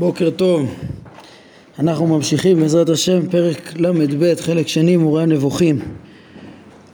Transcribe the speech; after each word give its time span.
בוקר 0.00 0.30
טוב. 0.30 0.74
אנחנו 1.78 2.06
ממשיכים 2.06 2.60
בעזרת 2.60 2.88
השם 2.88 3.28
פרק 3.30 3.72
ל"ב 3.76 4.34
חלק 4.40 4.68
שני 4.68 4.96
מורה 4.96 5.22
הנבוכים. 5.22 5.78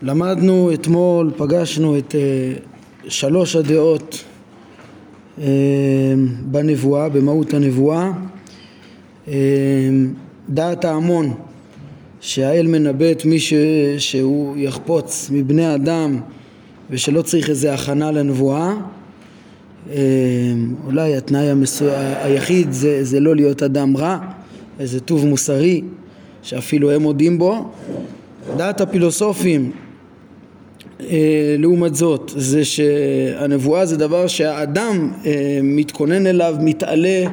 למדנו 0.02 0.70
אתמול, 0.74 1.32
פגשנו 1.36 1.98
את 1.98 2.14
uh, 2.14 3.10
שלוש 3.10 3.56
הדעות 3.56 4.24
uh, 5.38 5.42
בנבואה, 6.42 7.08
במהות 7.08 7.54
הנבואה. 7.54 8.10
Uh, 9.26 9.30
דעת 10.48 10.84
ההמון 10.84 11.34
שהאל 12.20 12.66
מנבא 12.66 13.10
את 13.10 13.24
מי 13.24 13.40
ש... 13.40 13.54
שהוא 13.98 14.56
יחפוץ 14.56 15.30
מבני 15.32 15.74
אדם 15.74 16.20
ושלא 16.90 17.22
צריך 17.22 17.50
איזה 17.50 17.74
הכנה 17.74 18.10
לנבואה 18.10 18.74
אולי 20.86 21.16
התנאי 21.16 21.50
המסו... 21.50 21.84
היחיד 22.22 22.72
זה, 22.72 23.04
זה 23.04 23.20
לא 23.20 23.36
להיות 23.36 23.62
אדם 23.62 23.96
רע, 23.96 24.18
איזה 24.80 25.00
טוב 25.00 25.26
מוסרי 25.26 25.82
שאפילו 26.42 26.90
הם 26.90 27.02
מודים 27.02 27.38
בו. 27.38 27.70
דעת 28.56 28.80
הפילוסופים 28.80 29.72
אה, 31.00 31.56
לעומת 31.58 31.94
זאת 31.94 32.32
זה 32.36 32.64
שהנבואה 32.64 33.86
זה 33.86 33.96
דבר 33.96 34.26
שהאדם 34.26 35.10
אה, 35.26 35.58
מתכונן 35.62 36.26
אליו, 36.26 36.56
מתעלה 36.60 37.24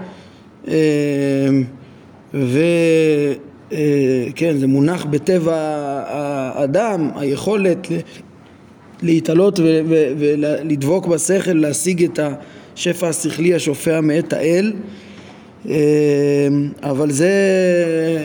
אה, 0.67 0.73
וכן 2.33 2.57
זה 4.57 4.67
מונח 4.67 5.05
בטבע 5.05 5.55
האדם 6.07 7.09
היכולת 7.15 7.87
להתעלות 9.03 9.59
ולדבוק 10.17 11.07
בשכל, 11.07 11.53
להשיג 11.53 12.03
את 12.03 12.19
השפע 12.75 13.07
השכלי 13.09 13.53
השופע 13.53 14.01
מאת 14.01 14.33
האל. 14.33 14.73
אמ, 15.65 15.71
אבל 16.83 17.11
זה, 17.11 17.31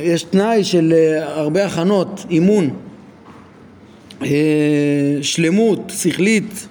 יש 0.03 0.23
תנאי 0.23 0.65
של 0.65 0.95
אה, 0.97 1.41
הרבה 1.41 1.67
הכנות, 1.67 2.25
אימון, 2.31 2.71
אה, 4.23 4.29
שלמות 5.23 5.93
שכלית, 5.99 6.69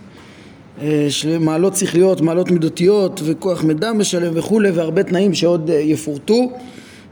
אה, 0.82 1.08
מעלות 1.40 1.76
שכליות, 1.76 2.22
מעלות 2.22 2.52
מידותיות 2.52 3.22
וכוח 3.26 3.64
מידע 3.64 3.94
משלם 3.94 4.32
וכולי 4.36 4.72
והרבה 4.72 5.04
תנאים 5.04 5.34
שעוד 5.34 5.70
יפורטו, 5.74 6.52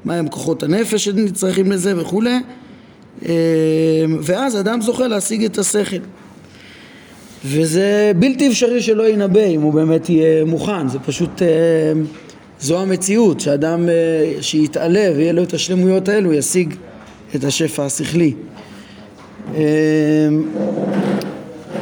מהם 0.06 0.28
כוחות 0.28 0.64
הנפש 0.64 1.06
שנצרכים 1.06 1.72
לזה 1.72 2.02
וכולי. 2.02 2.36
ואז 4.22 4.60
אדם 4.60 4.82
זוכה 4.82 5.08
להשיג 5.08 5.44
את 5.44 5.58
השכל 5.58 5.98
וזה 7.48 8.12
בלתי 8.20 8.48
אפשרי 8.48 8.82
שלא 8.82 9.10
ינבא 9.10 9.46
אם 9.46 9.62
הוא 9.62 9.74
באמת 9.74 10.10
יהיה 10.10 10.46
מוכן, 10.46 10.88
זה 10.88 11.00
פשוט, 11.00 11.42
אה, 11.42 11.48
זו 12.60 12.80
המציאות, 12.82 13.40
שאדם 13.40 13.90
אה, 13.90 14.42
שיתעלה 14.42 15.10
ויהיה 15.16 15.34
לו 15.34 15.44
את 15.44 15.54
השלמויות 15.54 16.10
האלו 16.10 16.34
ישיג 16.34 16.76
את 17.36 17.44
השפע 17.44 17.86
השכלי. 17.86 18.34
אה, 19.56 19.62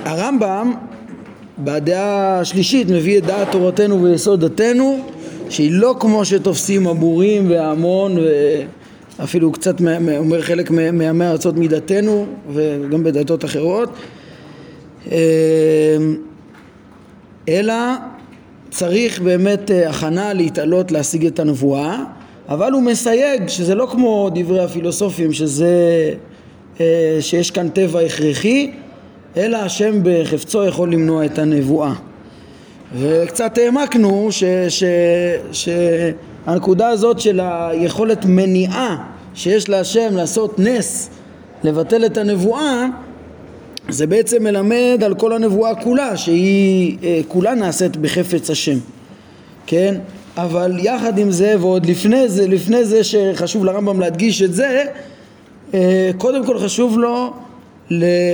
הרמב"ם 0.05 0.73
בדעה 1.59 2.39
השלישית 2.39 2.89
מביא 2.89 3.17
את 3.17 3.25
דעת 3.25 3.52
תורתנו 3.52 4.03
ויסוד 4.03 4.45
דתנו 4.45 5.00
שהיא 5.50 5.72
לא 5.72 5.95
כמו 6.00 6.25
שתופסים 6.25 6.88
הבורים 6.88 7.50
וההמון 7.50 8.17
ואפילו 9.20 9.52
קצת 9.52 9.75
אומר 10.17 10.42
חלק 10.42 10.72
מעמי 10.72 11.27
ארצות 11.27 11.58
מדתנו 11.58 12.25
וגם 12.53 13.03
בדתות 13.03 13.45
אחרות 13.45 13.89
אלא 17.49 17.73
צריך 18.69 19.21
באמת 19.21 19.71
אה, 19.71 19.89
הכנה 19.89 20.33
להתעלות 20.33 20.91
להשיג 20.91 21.25
את 21.25 21.39
הנבואה 21.39 22.03
אבל 22.49 22.71
הוא 22.71 22.81
מסייג 22.81 23.47
שזה 23.47 23.75
לא 23.75 23.87
כמו 23.91 24.29
דברי 24.35 24.63
הפילוסופים 24.63 25.33
שזה 25.33 25.73
אה, 26.79 27.17
שיש 27.19 27.52
כאן 27.52 27.69
טבע 27.69 27.99
הכרחי 27.99 28.71
אלא 29.37 29.58
השם 29.58 29.99
בחפצו 30.03 30.65
יכול 30.65 30.92
למנוע 30.92 31.25
את 31.25 31.39
הנבואה. 31.39 31.93
וקצת 32.95 33.58
העמקנו 33.58 34.30
שהנקודה 35.52 36.87
הזאת 36.87 37.19
של 37.19 37.39
היכולת 37.43 38.25
מניעה 38.25 39.05
שיש 39.36 39.69
להשם 39.69 40.15
לעשות 40.15 40.59
נס 40.59 41.09
לבטל 41.63 42.05
את 42.05 42.17
הנבואה 42.17 42.86
זה 43.89 44.08
בעצם 44.08 44.44
מלמד 44.44 45.04
על 45.05 45.16
כל 45.16 45.33
הנבואה 45.33 45.76
כולה, 45.76 46.17
שהיא 46.17 46.98
אה, 47.04 47.21
כולה 47.27 47.55
נעשית 47.55 47.98
בחפץ 47.98 48.49
השם, 48.49 48.77
כן? 49.67 49.95
אבל 50.38 50.80
יחד 50.80 51.17
עם 51.17 51.32
זה, 51.32 51.55
ועוד 51.60 51.86
לפני 51.86 52.30
זה, 52.30 52.48
לפני 52.48 52.86
זה 52.86 53.04
שחשוב 53.04 53.66
לרמב"ם 53.66 53.99
להדגיש 53.99 54.42
את 54.42 54.54
זה, 54.54 54.83
אה, 55.73 56.11
קודם 56.17 56.45
כל 56.45 56.60
חשוב 56.60 56.98
לו 56.99 57.33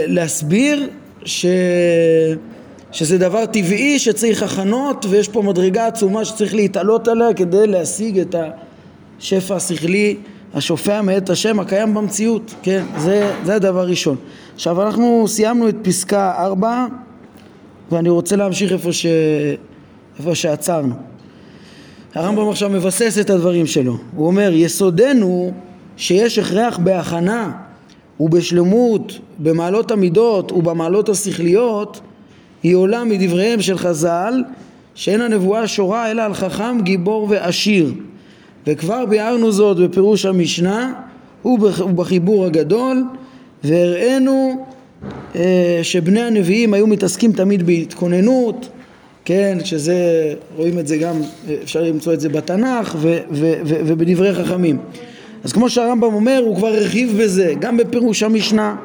להסביר 0.07 0.89
ש... 1.25 1.45
שזה 2.91 3.17
דבר 3.17 3.45
טבעי 3.45 3.99
שצריך 3.99 4.43
הכנות 4.43 5.05
ויש 5.09 5.27
פה 5.27 5.41
מדרגה 5.41 5.87
עצומה 5.87 6.25
שצריך 6.25 6.55
להתעלות 6.55 7.07
עליה 7.07 7.33
כדי 7.33 7.67
להשיג 7.67 8.19
את 8.19 8.35
השפע 9.19 9.55
השכלי 9.55 10.15
השופע 10.53 11.01
מאת 11.01 11.29
השם 11.29 11.59
הקיים 11.59 11.93
במציאות, 11.93 12.53
כן? 12.61 12.83
זה, 12.97 13.33
זה 13.43 13.55
הדבר 13.55 13.87
ראשון. 13.87 14.15
עכשיו 14.55 14.81
אנחנו 14.81 15.25
סיימנו 15.27 15.69
את 15.69 15.75
פסקה 15.81 16.33
4 16.37 16.85
ואני 17.91 18.09
רוצה 18.09 18.35
להמשיך 18.35 18.71
איפה, 18.71 18.93
ש... 18.93 19.05
איפה 20.19 20.35
שעצרנו. 20.35 20.95
הרמב"ם 22.15 22.49
עכשיו 22.49 22.69
מבסס 22.69 23.17
את 23.21 23.29
הדברים 23.29 23.65
שלו. 23.65 23.97
הוא 24.15 24.27
אומר, 24.27 24.51
יסודנו 24.53 25.51
שיש 25.97 26.39
הכרח 26.39 26.77
בהכנה 26.77 27.51
ובשלמות 28.19 29.19
במעלות 29.39 29.91
המידות 29.91 30.51
ובמעלות 30.51 31.09
השכליות 31.09 32.01
היא 32.63 32.75
עולה 32.75 33.03
מדבריהם 33.03 33.61
של 33.61 33.77
חז"ל 33.77 34.43
שאין 34.95 35.21
הנבואה 35.21 35.67
שורה 35.67 36.11
אלא 36.11 36.21
על 36.21 36.33
חכם 36.33 36.77
גיבור 36.83 37.27
ועשיר 37.29 37.93
וכבר 38.67 39.05
ביארנו 39.05 39.51
זאת 39.51 39.77
בפירוש 39.77 40.25
המשנה 40.25 40.93
ובחיבור 41.45 42.45
הגדול 42.45 43.03
והראינו 43.63 44.65
אה, 45.35 45.79
שבני 45.83 46.21
הנביאים 46.21 46.73
היו 46.73 46.87
מתעסקים 46.87 47.31
תמיד 47.31 47.65
בהתכוננות, 47.65 48.69
כן, 49.25 49.57
שזה, 49.63 50.33
רואים 50.57 50.79
את 50.79 50.87
זה 50.87 50.97
גם, 50.97 51.15
אפשר 51.63 51.83
למצוא 51.83 52.13
את 52.13 52.19
זה 52.19 52.29
בתנ"ך 52.29 52.95
ו, 52.97 53.17
ו, 53.31 53.53
ו, 53.65 53.75
ובדברי 53.85 54.33
חכמים. 54.33 54.77
אז 55.43 55.53
כמו 55.53 55.69
שהרמב"ם 55.69 56.13
אומר, 56.13 56.41
הוא 56.45 56.55
כבר 56.55 56.67
הרחיב 56.67 57.21
בזה, 57.21 57.53
גם 57.59 57.77
בפירוש 57.77 58.23
המשנה 58.23 58.75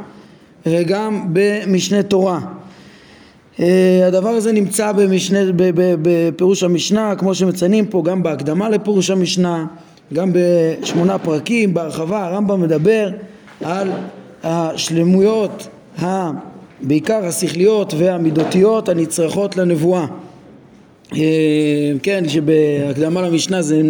וגם 0.67 1.25
במשנה 1.33 2.03
תורה. 2.03 2.41
אה, 3.61 4.07
הדבר 4.07 4.29
הזה 4.29 4.53
נמצא 4.53 4.93
במשנה, 4.93 5.39
בפירוש 6.03 6.63
המשנה, 6.63 7.15
כמו 7.19 7.35
שמציינים 7.35 7.87
פה, 7.87 8.03
גם 8.05 8.23
בהקדמה 8.23 8.69
לפירוש 8.69 9.11
המשנה, 9.11 9.67
גם 10.13 10.33
בשמונה 10.33 11.19
פרקים, 11.19 11.75
בהרחבה, 11.75 12.25
הרמב"ם 12.25 12.61
מדבר 12.61 13.11
על 13.65 13.91
השלמויות, 14.43 15.69
בעיקר 16.81 17.25
השכליות 17.25 17.95
והמידותיות 17.99 18.89
הנצרכות 18.89 19.57
לנבואה. 19.57 20.07
אה, 21.13 21.93
כן, 22.03 22.29
שבהקדמה 22.29 23.23
למשנה 23.23 23.63
זה, 23.63 23.83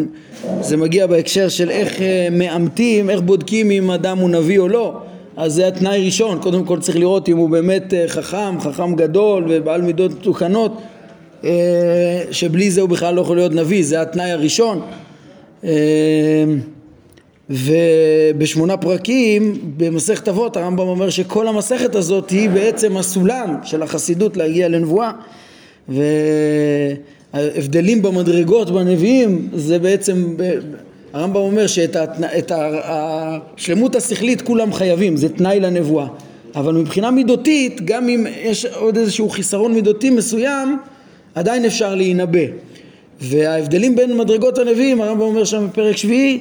זה 0.61 0.77
מגיע 0.77 1.07
בהקשר 1.07 1.49
של 1.49 1.71
איך 1.71 2.01
אה, 2.01 2.29
מאמתים, 2.31 3.11
איך 3.11 3.21
בודקים 3.21 3.71
אם 3.71 3.91
אדם 3.91 4.19
הוא 4.19 4.31
נביא 4.31 4.59
או 4.59 4.69
לא. 4.69 5.01
אז 5.37 5.55
זה 5.55 5.69
התנאי 5.69 6.05
ראשון, 6.05 6.39
קודם 6.43 6.65
כל 6.65 6.81
צריך 6.81 6.97
לראות 6.97 7.29
אם 7.29 7.37
הוא 7.37 7.51
באמת 7.51 7.95
אה, 7.95 8.09
חכם, 8.09 8.61
חכם 8.61 8.95
גדול 8.95 9.45
ובעל 9.49 9.83
מידות 9.83 10.13
מתוקנות, 10.13 10.83
שבלי 12.31 12.71
זה 12.71 12.81
הוא 12.81 12.89
בכלל 12.89 13.15
לא 13.15 13.21
יכול 13.21 13.37
להיות 13.37 13.53
נביא, 13.53 13.85
זה 13.85 14.03
התנאי 14.03 14.31
הראשון. 14.31 14.81
ובשמונה 17.51 18.77
פרקים 18.77 19.61
במסכת 19.77 20.29
אבות 20.29 20.57
הרמב"ם 20.57 20.89
אומר 20.89 21.11
שכל 21.11 21.49
המסכת 21.49 21.95
הזאת 21.95 22.31
היא 22.31 22.51
בעצם 22.51 22.97
הסולם 22.97 23.57
של 23.65 23.83
החסידות 23.83 24.37
להגיע 24.37 24.69
לנבואה. 24.69 25.11
וההבדלים 27.35 28.03
במדרגות 28.03 28.71
בנביאים 28.71 29.49
זה 29.55 29.79
בעצם 29.79 30.37
הרמב"ם 31.15 31.37
אומר 31.37 31.67
שאת 31.67 32.53
השלמות 32.85 33.97
השכלית 33.97 34.43
כולם 34.43 34.73
חייבים 34.73 35.17
זה 35.17 35.29
תנאי 35.29 35.61
לנבואה 35.61 36.07
אבל 36.57 36.75
מבחינה 36.75 37.11
מידותית 37.11 37.81
גם 37.85 38.09
אם 38.09 38.27
יש 38.43 38.67
עוד 38.67 38.97
איזשהו 38.97 39.29
חיסרון 39.29 39.75
מידותי 39.75 40.11
מסוים 40.11 40.79
עדיין 41.35 41.65
אפשר 41.65 41.95
להינבא 41.95 42.41
וההבדלים 43.21 43.97
בין 43.97 44.17
מדרגות 44.17 44.59
הנביאים 44.59 45.01
הרמב"ם 45.01 45.21
אומר 45.21 45.45
שם 45.45 45.67
בפרק 45.69 45.97
שביעי 45.97 46.41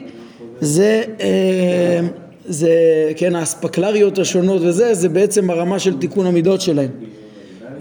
זה, 0.62 1.04
אה, 1.22 2.00
זה, 2.46 2.72
כן, 3.16 3.36
האספקלריות 3.36 4.20
השונות 4.20 4.62
וזה, 4.62 4.94
זה 4.94 5.10
בעצם 5.10 5.50
הרמה 5.50 5.80
של 5.80 6.00
תיקון 6.00 6.26
המידות 6.26 6.62
שלהם. 6.62 6.90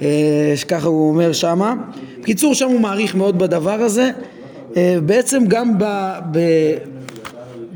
אה, 0.03 0.55
ככה 0.69 0.89
הוא 0.89 1.09
אומר 1.09 1.33
שמה. 1.33 1.75
בקיצור, 2.21 2.55
שם 2.55 2.69
הוא 2.69 2.81
מעריך 2.81 3.15
מאוד 3.15 3.39
בדבר 3.39 3.83
הזה. 3.83 4.11
אה, 4.77 4.97
בעצם 5.07 5.45
גם 5.49 5.79
ב, 5.79 5.85
ב, 6.33 6.39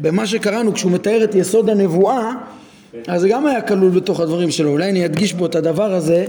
במה 0.00 0.26
שקראנו 0.26 0.74
כשהוא 0.74 0.92
מתאר 0.92 1.24
את 1.24 1.34
יסוד 1.34 1.70
הנבואה 1.70 2.32
אז 3.08 3.20
זה 3.20 3.28
גם 3.28 3.46
היה 3.46 3.60
כלול 3.60 3.90
בתוך 3.90 4.20
הדברים 4.20 4.50
שלו. 4.50 4.70
אולי 4.70 4.90
אני 4.90 5.04
אדגיש 5.04 5.32
פה 5.32 5.46
את 5.46 5.54
הדבר 5.54 5.94
הזה 5.94 6.24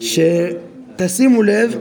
שתשימו 0.00 1.42
לב 1.42 1.78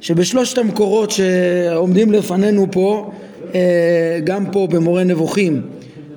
שבשלושת 0.00 0.58
המקורות 0.58 1.10
שעומדים 1.10 2.12
לפנינו 2.12 2.66
פה 2.70 3.10
אה, 3.54 4.18
גם 4.24 4.46
פה 4.52 4.66
במורה 4.70 5.04
נבוכים 5.04 5.62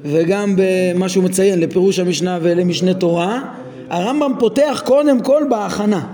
וגם 0.03 0.55
במה 0.57 1.09
שהוא 1.09 1.23
מציין 1.23 1.59
לפירוש 1.59 1.99
המשנה 1.99 2.39
ולמשנה 2.41 2.93
תורה 2.93 3.41
הרמב"ם 3.89 4.31
פותח 4.39 4.81
קודם 4.85 5.21
כל 5.21 5.43
בהכנה 5.49 6.07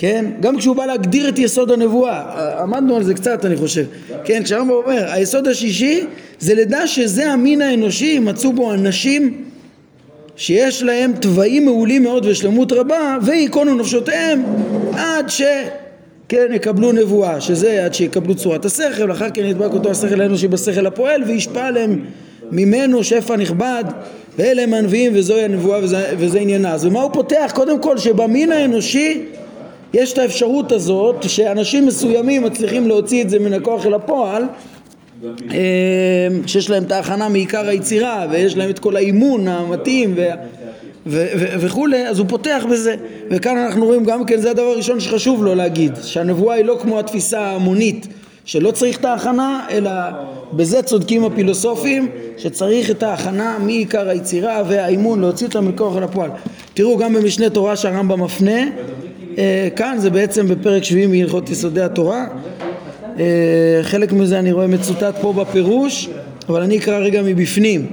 כן? 0.00 0.24
גם 0.40 0.56
כשהוא 0.56 0.76
בא 0.76 0.86
להגדיר 0.86 1.28
את 1.28 1.38
יסוד 1.38 1.70
הנבואה, 1.70 2.22
עמדנו 2.62 2.96
על 2.96 3.02
זה 3.02 3.14
קצת 3.14 3.44
אני 3.44 3.56
חושב, 3.56 3.84
כן? 4.24 4.42
כשהרמב"ם 4.44 4.70
אומר, 4.70 5.04
היסוד 5.12 5.48
השישי 5.48 6.04
זה 6.38 6.54
לדע 6.54 6.86
שזה 6.86 7.32
המין 7.32 7.62
האנושי, 7.62 8.18
מצאו 8.18 8.52
בו 8.52 8.72
אנשים 8.72 9.44
שיש 10.36 10.82
להם 10.82 11.12
תוואים 11.12 11.64
מעולים 11.64 12.02
מאוד 12.02 12.26
ושלמות 12.26 12.72
רבה 12.72 13.18
וייכונו 13.22 13.74
נפשותיהם 13.74 14.42
עד 14.92 15.28
ש... 15.28 15.42
כן, 16.28 16.46
יקבלו 16.52 16.92
נבואה, 16.92 17.40
שזה 17.40 17.84
עד 17.84 17.94
שיקבלו 17.94 18.34
צורת 18.34 18.64
השכל, 18.64 19.12
אחר 19.12 19.30
כן 19.34 19.44
ידבק 19.44 19.72
אותו 19.72 19.90
השכל 19.90 20.20
האנושי 20.20 20.48
בשכל 20.48 20.86
הפועל 20.86 21.22
וישפע 21.22 21.66
עליהם 21.66 22.04
ממנו 22.50 23.04
שפע 23.04 23.36
נכבד 23.36 23.84
ואלה 24.38 24.62
הם 24.62 24.74
הנביאים 24.74 25.12
וזוהי 25.14 25.44
הנבואה 25.44 25.84
וזה, 25.84 26.04
וזה 26.18 26.38
עניינה. 26.38 26.72
אז 26.72 26.84
ומה 26.84 27.02
הוא 27.02 27.12
פותח? 27.12 27.52
קודם 27.54 27.78
כל 27.78 27.98
שבמין 27.98 28.52
האנושי 28.52 29.24
יש 29.94 30.12
את 30.12 30.18
האפשרות 30.18 30.72
הזאת 30.72 31.22
שאנשים 31.28 31.86
מסוימים 31.86 32.42
מצליחים 32.42 32.88
להוציא 32.88 33.22
את 33.22 33.30
זה 33.30 33.38
מן 33.38 33.52
הכוח 33.52 33.86
אל 33.86 33.94
הפועל 33.94 34.44
אה, 35.50 35.58
שיש 36.46 36.70
להם 36.70 36.82
את 36.82 36.92
ההכנה 36.92 37.28
מעיקר 37.28 37.68
היצירה 37.68 38.26
ויש 38.30 38.56
להם 38.56 38.70
את 38.70 38.78
כל 38.78 38.96
האימון 38.96 39.48
המתאים. 39.48 40.14
וכולי, 41.60 42.08
אז 42.08 42.18
הוא 42.18 42.26
פותח 42.28 42.64
בזה. 42.70 42.94
וכאן 43.30 43.56
אנחנו 43.56 43.86
רואים 43.86 44.04
גם 44.04 44.24
כן, 44.24 44.40
זה 44.40 44.50
הדבר 44.50 44.62
הראשון 44.62 45.00
שחשוב 45.00 45.44
לו 45.44 45.54
להגיד, 45.54 45.92
שהנבואה 46.02 46.54
היא 46.54 46.64
לא 46.64 46.78
כמו 46.82 46.98
התפיסה 46.98 47.40
ההמונית, 47.40 48.06
שלא 48.44 48.70
צריך 48.70 48.98
את 48.98 49.04
ההכנה, 49.04 49.66
אלא 49.70 49.90
בזה 50.52 50.82
צודקים 50.82 51.24
הפילוסופים, 51.24 52.08
שצריך 52.38 52.90
את 52.90 53.02
ההכנה 53.02 53.56
מעיקר 53.60 54.08
היצירה 54.08 54.62
והאימון 54.68 55.20
להוציא 55.20 55.46
אותה 55.46 55.60
מכוח 55.60 55.96
אל 55.96 56.02
הפועל. 56.02 56.30
תראו, 56.74 56.96
גם 56.96 57.14
במשנה 57.14 57.50
תורה 57.50 57.76
שהרמב"ם 57.76 58.22
מפנה, 58.22 58.60
כאן 59.76 59.96
זה 59.98 60.10
בעצם 60.10 60.48
בפרק 60.48 60.84
שביעי 60.84 61.06
מהלכות 61.06 61.50
יסודי 61.50 61.82
התורה. 61.82 62.26
אה, 63.18 63.80
חלק 63.82 64.12
מזה 64.12 64.38
אני 64.38 64.52
רואה 64.52 64.66
מצוטט 64.66 65.14
פה 65.20 65.32
בפירוש 65.32 66.08
אבל 66.48 66.62
אני 66.62 66.78
אקרא 66.78 66.98
רגע 66.98 67.22
מבפנים. 67.22 67.86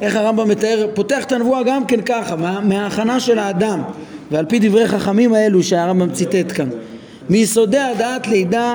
איך 0.00 0.16
הרמב"ם 0.16 0.48
מתאר, 0.48 0.86
פותח 0.94 1.24
את 1.24 1.32
הנבואה 1.32 1.62
גם 1.62 1.86
כן 1.86 2.00
ככה 2.00 2.36
מה, 2.36 2.60
מההכנה 2.60 3.20
של 3.20 3.38
האדם. 3.38 3.82
ועל 4.30 4.44
פי 4.44 4.58
דברי 4.58 4.88
חכמים 4.88 5.34
האלו 5.34 5.62
שהרמב"ם 5.62 6.12
ציטט 6.12 6.52
כאן. 6.52 6.68
מיסודי 7.30 7.78
הדעת 7.78 8.28
לידע 8.28 8.74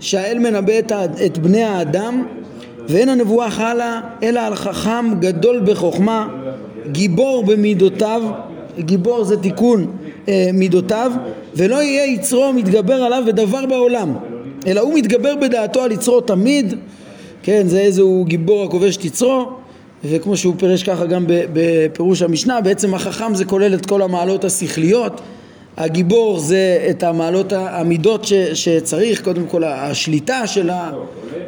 שהאל 0.00 0.38
מנבא 0.38 0.78
את, 0.78 0.92
את 1.26 1.38
בני 1.38 1.62
האדם 1.62 2.22
ואין 2.88 3.08
הנבואה 3.08 3.50
חלה 3.50 4.00
אלא 4.22 4.40
על 4.40 4.54
חכם 4.54 5.20
גדול 5.20 5.60
בחוכמה 5.64 6.28
גיבור 6.92 7.44
במידותיו. 7.44 8.22
גיבור 8.78 9.24
זה 9.24 9.36
תיקון. 9.36 9.80
אה, 9.82 10.03
מידותיו 10.52 11.12
ולא 11.56 11.82
יהיה 11.82 12.06
יצרו 12.06 12.52
מתגבר 12.52 12.94
עליו 12.94 13.22
בדבר 13.26 13.66
בעולם 13.66 14.14
אלא 14.66 14.80
הוא 14.80 14.94
מתגבר 14.94 15.34
בדעתו 15.36 15.82
על 15.82 15.92
יצרו 15.92 16.20
תמיד. 16.20 16.74
כן 17.42 17.68
זה 17.68 17.80
איזה 17.80 18.02
הוא 18.02 18.26
גיבור 18.26 18.64
הכובש 18.64 18.96
את 18.96 19.04
יצרו 19.04 19.48
וכמו 20.04 20.36
שהוא 20.36 20.54
פירש 20.58 20.82
ככה 20.82 21.06
גם 21.06 21.24
בפירוש 21.28 22.22
המשנה 22.22 22.60
בעצם 22.60 22.94
החכם 22.94 23.34
זה 23.34 23.44
כולל 23.44 23.74
את 23.74 23.86
כל 23.86 24.02
המעלות 24.02 24.44
השכליות. 24.44 25.20
הגיבור 25.76 26.38
זה 26.38 26.86
את 26.90 27.02
המעלות 27.02 27.52
המידות 27.52 28.24
ש, 28.24 28.32
שצריך 28.32 29.24
קודם 29.24 29.46
כל 29.46 29.64
השליטה 29.64 30.46
של, 30.46 30.70
ה, 30.70 30.90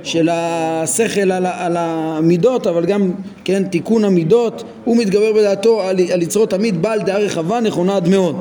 של 0.03 0.29
השכל 0.33 1.33
על, 1.33 1.47
על 1.47 1.77
המידות 1.77 2.67
אבל 2.67 2.87
גם 2.87 3.11
כן 3.45 3.65
תיקון 3.65 4.05
המידות. 4.05 4.65
הוא 4.85 4.97
מתגבר 4.97 5.33
בדעתו 5.33 5.81
על, 5.83 5.97
על 6.13 6.23
יצרו 6.23 6.47
תמיד 6.47 6.83
בעל 6.83 7.03
דעה 7.03 7.19
רחבה 7.19 7.61
נכונה 7.61 7.97
עד 7.97 8.09
מאוד 8.09 8.37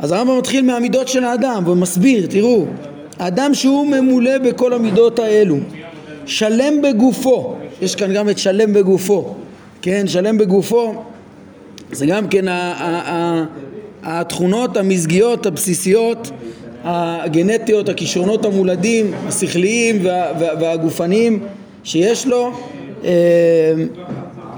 אז 0.00 0.12
הרמב"ם 0.12 0.38
מתחיל 0.38 0.64
מהמידות 0.64 1.08
של 1.08 1.24
האדם 1.24 1.62
ומסביר, 1.66 2.26
תראו, 2.26 2.64
האדם 3.18 3.54
שהוא 3.54 3.86
ממולא 3.86 4.38
בכל 4.38 4.72
המידות 4.72 5.18
האלו, 5.18 5.56
שלם 6.26 6.82
בגופו, 6.82 7.54
יש 7.82 7.94
כאן 7.94 8.14
גם 8.14 8.28
את 8.28 8.38
שלם 8.38 8.72
בגופו, 8.72 9.34
כן, 9.82 10.06
שלם 10.06 10.38
בגופו 10.38 10.94
זה 11.92 12.06
גם 12.06 12.28
כן 12.28 12.44
התכונות 14.02 14.76
המזגיות 14.76 15.46
הבסיסיות 15.46 16.30
הגנטיות, 16.84 17.88
הכישרונות 17.88 18.44
המולדים, 18.44 19.10
השכליים 19.26 19.98
והגופניים 20.60 21.38
שיש 21.84 22.26
לו, 22.26 22.52
אה, 23.04 23.10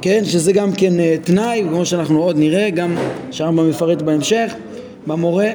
כן, 0.02 0.24
שזה 0.24 0.52
גם 0.52 0.72
כן 0.72 1.00
אה, 1.00 1.16
תנאי, 1.24 1.64
כמו 1.68 1.86
שאנחנו 1.86 2.22
עוד 2.22 2.38
נראה, 2.38 2.70
גם 2.70 2.96
שהרמב"ם 3.30 3.70
מפרט 3.70 4.02
בהמשך. 4.02 4.54
במורה, 5.06 5.50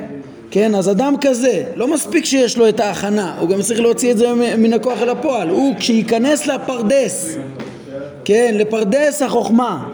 כן, 0.51 0.75
אז 0.75 0.89
אדם 0.89 1.15
כזה, 1.21 1.63
לא 1.75 1.93
מספיק 1.93 2.25
שיש 2.25 2.57
לו 2.57 2.69
את 2.69 2.79
ההכנה, 2.79 3.35
הוא 3.39 3.49
גם 3.49 3.61
צריך 3.61 3.79
להוציא 3.79 4.11
את 4.11 4.17
זה 4.17 4.33
מן 4.57 4.73
הכוח 4.73 5.01
אל 5.01 5.09
הפועל. 5.09 5.49
הוא, 5.49 5.75
כשייכנס 5.79 6.47
לפרדס, 6.47 7.37
כן, 8.25 8.55
לפרדס 8.57 9.21
החוכמה, 9.21 9.87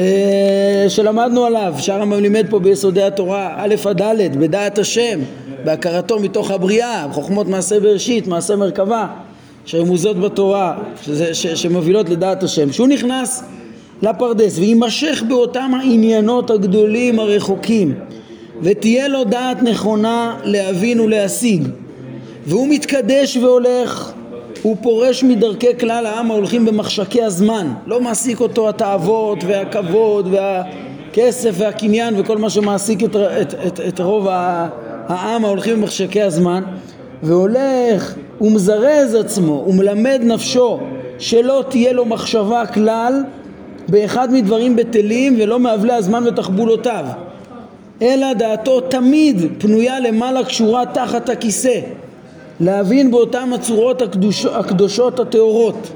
אה, 0.00 0.84
שלמדנו 0.88 1.44
עליו, 1.44 1.74
שהרמב"ם 1.78 2.20
לימד 2.20 2.46
פה 2.50 2.58
ביסודי 2.58 3.02
התורה, 3.02 3.54
א' 3.56 3.74
עד 3.84 4.02
ד', 4.02 4.36
בדעת 4.36 4.78
השם, 4.78 5.20
בהכרתו 5.64 6.18
מתוך 6.18 6.50
הבריאה, 6.50 7.06
חוכמות 7.12 7.46
מעשה 7.46 7.80
בראשית, 7.80 8.26
מעשה 8.26 8.56
מרכבה, 8.56 9.06
שרמוזות 9.66 10.20
בתורה, 10.20 10.78
שזה, 11.02 11.34
ש, 11.34 11.46
שמובילות 11.46 12.08
לדעת 12.08 12.42
השם. 12.42 12.72
שהוא 12.72 12.88
נכנס 12.88 13.44
לפרדס 14.02 14.58
ויימשך 14.58 15.22
באותם 15.28 15.70
העניינות 15.74 16.50
הגדולים 16.50 17.20
הרחוקים 17.20 17.94
ותהיה 18.60 19.08
לו 19.08 19.24
דעת 19.24 19.62
נכונה 19.62 20.36
להבין 20.44 21.00
ולהשיג. 21.00 21.68
והוא 22.46 22.68
מתקדש 22.68 23.36
והולך 23.36 24.12
הוא 24.62 24.76
פורש 24.82 25.24
מדרכי 25.24 25.78
כלל 25.80 26.06
העם 26.06 26.30
ההולכים 26.30 26.64
במחשקי 26.64 27.22
הזמן. 27.22 27.72
לא 27.86 28.00
מעסיק 28.00 28.40
אותו 28.40 28.68
התאוות 28.68 29.44
והכבוד 29.46 30.28
והכסף 30.30 31.50
והקניין 31.54 32.14
וכל 32.18 32.38
מה 32.38 32.50
שמעסיק 32.50 33.04
את, 33.04 33.16
את, 33.16 33.54
את, 33.66 33.80
את 33.88 34.00
רוב 34.00 34.26
העם 34.28 35.44
ההולכים 35.44 35.76
במחשקי 35.76 36.22
הזמן. 36.22 36.62
והולך 37.22 38.14
ומזרז 38.40 39.14
עצמו 39.14 39.64
ומלמד 39.68 40.20
נפשו 40.24 40.80
שלא 41.18 41.64
תהיה 41.68 41.92
לו 41.92 42.04
מחשבה 42.04 42.66
כלל 42.66 43.22
באחד 43.88 44.32
מדברים 44.32 44.76
בטלים 44.76 45.36
ולא 45.38 45.58
מאבלי 45.58 45.92
הזמן 45.92 46.26
ותחבולותיו 46.26 47.04
אלא 48.02 48.32
דעתו 48.32 48.80
תמיד 48.80 49.36
פנויה 49.58 50.00
למעלה 50.00 50.44
קשורה 50.44 50.86
תחת 50.86 51.28
הכיסא. 51.28 51.80
להבין 52.60 53.10
באותן 53.10 53.52
הצורות 53.52 54.02
הקדוש, 54.02 54.46
הקדושות 54.46 55.20
הטהורות. 55.20 55.88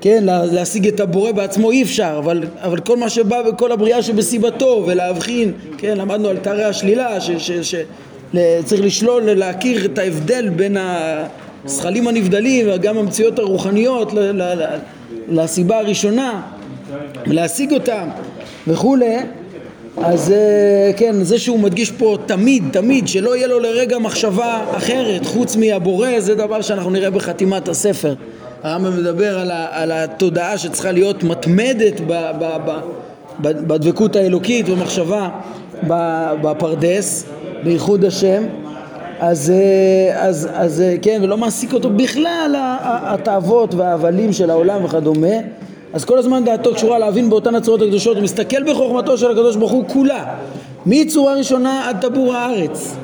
כן, 0.00 0.24
להשיג 0.26 0.88
את 0.88 1.00
הבורא 1.00 1.32
בעצמו 1.32 1.70
אי 1.70 1.82
אפשר, 1.82 2.14
אבל, 2.18 2.44
אבל 2.62 2.80
כל 2.80 2.96
מה 2.96 3.08
שבא 3.08 3.42
וכל 3.48 3.72
הבריאה 3.72 4.02
שבסיבתו 4.02 4.84
ולהבחין, 4.86 5.52
כן, 5.78 5.98
למדנו 5.98 6.28
על 6.28 6.36
תארי 6.36 6.64
השלילה, 6.64 7.20
שצריך 7.20 8.80
לשלול, 8.82 9.22
להכיר 9.22 9.84
את 9.84 9.98
ההבדל 9.98 10.48
בין 10.48 10.76
הזכלים 11.64 12.08
הנבדלים 12.08 12.66
וגם 12.72 12.98
המציאות 12.98 13.38
הרוחניות 13.38 14.12
לסיבה 15.28 15.78
הראשונה, 15.78 16.42
להשיג 17.26 17.72
אותם 17.72 18.08
וכולי 18.66 19.16
אז 19.96 20.32
אה, 20.32 20.92
כן, 20.96 21.22
זה 21.22 21.38
שהוא 21.38 21.58
מדגיש 21.58 21.90
פה 21.90 22.16
תמיד, 22.26 22.64
תמיד, 22.72 23.08
שלא 23.08 23.36
יהיה 23.36 23.46
לו 23.46 23.60
לרגע 23.60 23.98
מחשבה 23.98 24.64
אחרת 24.70 25.26
חוץ 25.26 25.56
מהבורא, 25.56 26.08
זה 26.18 26.34
דבר 26.34 26.62
שאנחנו 26.62 26.90
נראה 26.90 27.10
בחתימת 27.10 27.68
הספר. 27.68 28.14
הרמב"ם 28.62 28.96
מדבר 28.96 29.38
על, 29.38 29.50
ה, 29.50 29.66
על 29.70 29.92
התודעה 29.92 30.58
שצריכה 30.58 30.92
להיות 30.92 31.22
מתמדת 31.22 32.00
ב, 32.00 32.12
ב, 32.38 32.56
ב, 32.66 32.78
ב, 33.42 33.66
בדבקות 33.66 34.16
האלוקית 34.16 34.68
במחשבה 34.68 35.28
בפרדס, 36.42 37.24
בייחוד 37.64 38.04
השם. 38.04 38.42
אז, 39.20 39.50
אה, 39.50 40.26
אז, 40.28 40.48
אז 40.52 40.80
אה, 40.80 40.94
כן, 41.02 41.20
ולא 41.22 41.36
מעסיק 41.36 41.72
אותו 41.72 41.90
בכלל 41.90 42.54
התאוות 42.82 43.74
וההבלים 43.74 44.32
של 44.32 44.50
העולם 44.50 44.84
וכדומה. 44.84 45.36
אז 45.92 46.04
כל 46.04 46.18
הזמן 46.18 46.44
דעתו 46.44 46.74
קשורה 46.74 46.98
להבין 46.98 47.30
באותן 47.30 47.54
הצורות 47.54 47.82
הקדושות, 47.82 48.16
הוא 48.16 48.24
מסתכל 48.24 48.62
בחוכמתו 48.62 49.18
של 49.18 49.30
הקדוש 49.30 49.56
ברוך 49.56 49.72
הוא 49.72 49.84
כולה, 49.88 50.24
מצורה 50.86 51.34
ראשונה 51.34 51.88
עד 51.88 52.00
טבור 52.00 52.34
הארץ, 52.34 52.96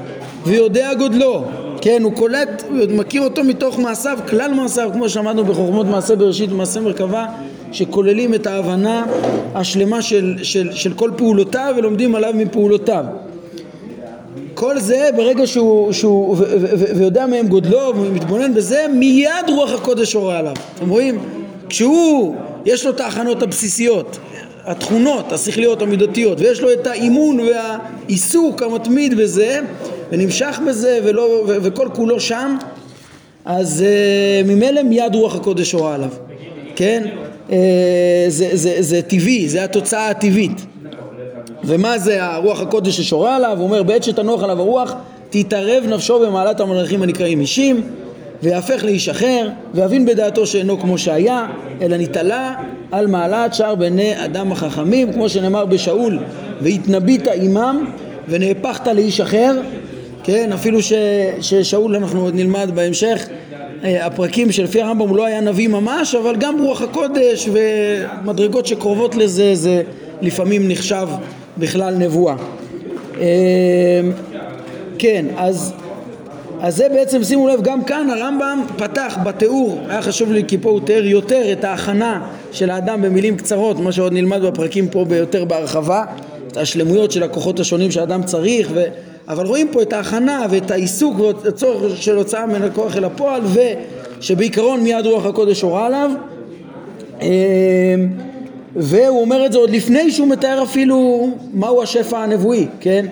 ויודע 0.45 0.95
גודלו, 0.95 1.45
כן, 1.81 2.02
הוא 2.02 2.12
קולט, 2.12 2.64
הוא 2.69 2.97
מכיר 2.97 3.23
אותו 3.23 3.45
מתוך 3.45 3.78
מעשיו, 3.78 4.19
כלל 4.28 4.55
מעשיו, 4.55 4.90
כמו 4.93 5.09
שאמרנו 5.09 5.45
בחוכמות 5.45 5.87
מעשה 5.87 6.16
בראשית 6.16 6.52
ומעשה 6.52 6.81
מרכבה, 6.81 7.26
שכוללים 7.73 8.35
את 8.35 8.47
ההבנה 8.47 9.05
השלמה 9.55 10.02
של, 10.02 10.35
של, 10.43 10.73
של 10.73 10.93
כל 10.95 11.11
פעולותיו 11.16 11.75
ולומדים 11.78 12.14
עליו 12.14 12.33
מפעולותיו. 12.37 13.05
כל 14.55 14.78
זה 14.78 15.09
ברגע 15.16 15.47
שהוא, 15.47 15.93
שהוא 15.93 16.33
ו, 16.33 16.38
ו, 16.38 16.66
ו, 16.78 16.97
ויודע 16.97 17.26
מהם 17.26 17.49
גודלו 17.49 17.93
ומתבונן 17.97 18.55
בזה, 18.55 18.87
מיד 18.95 19.31
רוח 19.49 19.73
הקודש 19.73 20.12
הורה 20.12 20.38
עליו. 20.38 20.55
אתם 20.78 20.88
רואים? 20.88 21.19
כשהוא, 21.69 22.35
יש 22.66 22.85
לו 22.85 22.90
את 22.90 23.00
ההכנות 23.00 23.42
הבסיסיות, 23.42 24.18
התכונות 24.64 25.32
השכליות 25.32 25.82
המידתיות, 25.82 26.40
ויש 26.40 26.61
לו 26.61 26.73
את 26.73 26.87
האימון 26.87 27.38
והעיסוק 27.40 28.62
המתמיד 28.62 29.16
בזה, 29.16 29.61
ונמשך 30.12 30.61
בזה 30.66 31.00
ולא, 31.04 31.44
ו, 31.49 31.56
וכל 31.62 31.88
כולו 31.92 32.20
שם, 32.20 32.56
אז 33.44 33.85
uh, 33.85 34.49
ממילא 34.49 34.82
מיד 34.82 35.14
רוח 35.14 35.37
הקודש 35.37 35.73
הורה 35.73 35.94
עליו, 35.94 36.11
כן? 36.76 37.02
Uh, 37.49 37.52
זה, 38.28 38.49
זה, 38.52 38.76
זה 38.80 39.02
טבעי, 39.02 39.49
זה 39.49 39.64
התוצאה 39.64 40.08
הטבעית. 40.08 40.66
ומה 41.64 41.99
זה 41.99 42.25
הרוח 42.25 42.61
הקודש 42.61 42.96
ששורה 42.96 43.37
עליו? 43.37 43.56
הוא 43.58 43.64
אומר 43.64 43.82
בעת 43.82 44.04
שתנוח 44.04 44.42
עליו 44.42 44.61
הרוח 44.61 44.94
תתערב 45.30 45.85
נפשו 45.87 46.20
במעלת 46.20 46.61
המלאכים 46.61 47.02
הנקראים 47.02 47.40
אישים 47.40 47.82
ויהפך 48.43 48.85
לאיש 48.85 49.09
אחר 49.09 49.49
ויבין 49.75 50.07
בדעתו 50.07 50.47
שאינו 50.47 50.81
כמו 50.81 50.99
שהיה 50.99 51.47
אלא 51.81 51.97
נתעלה 51.97 52.55
על 52.93 53.07
מעלת 53.07 53.55
שאר 53.55 53.75
בני 53.75 54.25
אדם 54.25 54.52
החכמים 54.52 55.12
כמו 55.12 55.28
שנאמר 55.28 55.64
בשאול 55.64 56.19
והתנבאת 56.61 57.28
עמם 57.35 57.90
ונהפכת 58.28 58.87
לאיש 58.87 59.21
אחר 59.21 59.61
כן 60.25 60.52
אפילו 60.52 60.83
ש, 60.83 60.93
ששאול 61.40 61.97
אנחנו 61.97 62.21
עוד 62.21 62.35
נלמד 62.35 62.71
בהמשך 62.75 63.28
אה, 63.85 64.07
הפרקים 64.07 64.52
שלפי 64.52 64.83
הרמב"ם 64.83 65.16
לא 65.16 65.25
היה 65.25 65.40
נביא 65.40 65.69
ממש 65.69 66.14
אבל 66.14 66.37
גם 66.37 66.62
רוח 66.62 66.83
הקודש 66.83 67.49
ומדרגות 67.52 68.66
שקרובות 68.66 69.14
לזה 69.14 69.55
זה 69.55 69.83
לפעמים 70.23 70.69
נחשב 70.69 71.09
בכלל 71.59 71.95
נבואה. 71.95 72.35
אמ, 73.16 73.23
כן, 74.99 75.26
אז, 75.37 75.73
אז 76.60 76.76
זה 76.76 76.88
בעצם, 76.88 77.25
שימו 77.25 77.48
לב, 77.48 77.62
גם 77.62 77.84
כאן 77.84 78.10
הרמב"ם 78.10 78.62
פתח 78.76 79.18
בתיאור, 79.25 79.80
היה 79.88 80.02
חשוב 80.02 80.32
לי 80.32 80.44
כי 80.48 80.58
פה 80.58 80.70
הוא 80.70 80.80
תיאר 80.80 81.04
יותר 81.04 81.52
את 81.52 81.64
ההכנה 81.64 82.26
של 82.52 82.70
האדם 82.70 83.02
במילים 83.02 83.36
קצרות, 83.36 83.80
מה 83.80 83.92
שעוד 83.92 84.12
נלמד 84.12 84.42
בפרקים 84.42 84.88
פה 84.88 85.04
ביותר 85.04 85.44
בהרחבה, 85.44 86.04
את 86.48 86.56
השלמויות 86.56 87.12
של 87.12 87.22
הכוחות 87.22 87.60
השונים 87.60 87.90
שהאדם 87.90 88.22
צריך, 88.22 88.68
ו... 88.75 88.84
אבל 89.28 89.46
רואים 89.46 89.68
פה 89.72 89.82
את 89.82 89.92
ההכנה 89.92 90.46
ואת 90.50 90.70
העיסוק 90.70 91.20
ואת 91.20 91.46
הצורך 91.46 92.02
של 92.02 92.16
הוצאה 92.16 92.46
מן 92.46 92.62
הכוח 92.62 92.96
אל 92.96 93.04
הפועל, 93.04 93.40
ושבעיקרון 94.20 94.80
מיד 94.80 95.06
רוח 95.06 95.26
הקודש 95.26 95.62
הורה 95.62 95.86
עליו. 95.86 96.10
אמ, 97.22 97.28
והוא 98.76 99.20
אומר 99.20 99.46
את 99.46 99.52
זה 99.52 99.58
עוד 99.58 99.70
לפני 99.70 100.10
שהוא 100.10 100.28
מתאר 100.28 100.62
אפילו 100.62 101.28
מהו 101.54 101.82
השפע 101.82 102.18
הנבואי, 102.18 102.66
כן? 102.80 103.06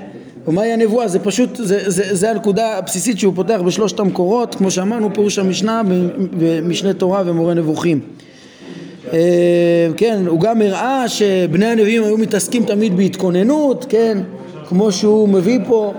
ומהי 0.48 0.72
הנבואה, 0.72 1.08
זה 1.08 1.18
פשוט, 1.18 1.56
זה, 1.56 1.90
זה, 1.90 2.14
זה 2.14 2.30
הנקודה 2.30 2.78
הבסיסית 2.78 3.18
שהוא 3.18 3.34
פותח 3.36 3.60
בשלושת 3.66 4.00
המקורות, 4.00 4.54
כמו 4.54 4.70
שאמרנו, 4.70 5.14
פירוש 5.14 5.38
המשנה 5.38 5.82
במשנה 6.38 6.92
תורה 6.92 7.22
ומורה 7.26 7.54
נבוכים. 7.54 8.00
אה, 9.12 9.88
כן, 9.96 10.22
הוא 10.26 10.40
גם 10.40 10.62
הראה 10.62 11.08
שבני 11.08 11.66
הנביאים 11.66 12.04
היו 12.04 12.18
מתעסקים 12.18 12.64
תמיד 12.64 12.96
בהתכוננות, 12.96 13.86
כן, 13.88 14.18
כמו 14.68 14.92
שהוא 14.92 15.28
מביא 15.28 15.58
פה, 15.66 15.92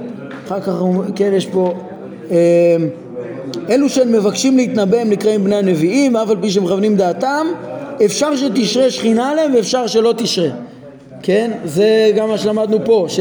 אחר 0.45 0.61
כך, 0.61 0.73
כן, 1.15 1.31
יש 1.33 1.45
פה 1.45 1.73
אה, 2.31 2.37
אלו 3.69 3.89
שמבקשים 3.89 4.57
להתנבא 4.57 4.97
הם 4.97 5.09
נקראים 5.09 5.43
בני 5.43 5.55
הנביאים, 5.55 6.15
אף 6.15 6.29
על 6.29 6.37
פי 6.41 6.51
שמכוונים 6.51 6.95
דעתם 6.95 7.47
אפשר 8.05 8.35
שתשרה 8.35 8.89
שכינה 8.89 9.29
עליהם 9.29 9.55
ואפשר 9.55 9.87
שלא 9.87 10.13
תשרה 10.17 10.49
כן? 11.25 11.51
זה 11.63 12.12
גם 12.15 12.29
מה 12.29 12.38
שלמדנו 12.38 12.77
פה, 12.86 13.05
ש... 13.10 13.20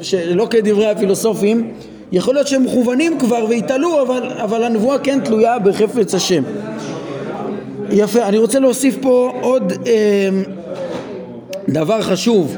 שלא 0.00 0.46
כדברי 0.50 0.86
הפילוסופים 0.86 1.70
יכול 2.12 2.34
להיות 2.34 2.46
שהם 2.46 2.64
מכוונים 2.64 3.18
כבר 3.18 3.46
והתעלו 3.48 4.02
אבל, 4.02 4.28
אבל 4.42 4.64
הנבואה 4.64 4.98
כן 4.98 5.20
תלויה 5.24 5.58
בחפץ 5.58 6.14
השם 6.14 6.42
יפה, 7.90 8.22
אני 8.22 8.38
רוצה 8.38 8.58
להוסיף 8.58 8.96
פה 9.02 9.32
עוד 9.40 9.72
אה, 9.86 10.28
דבר 11.68 12.02
חשוב 12.02 12.56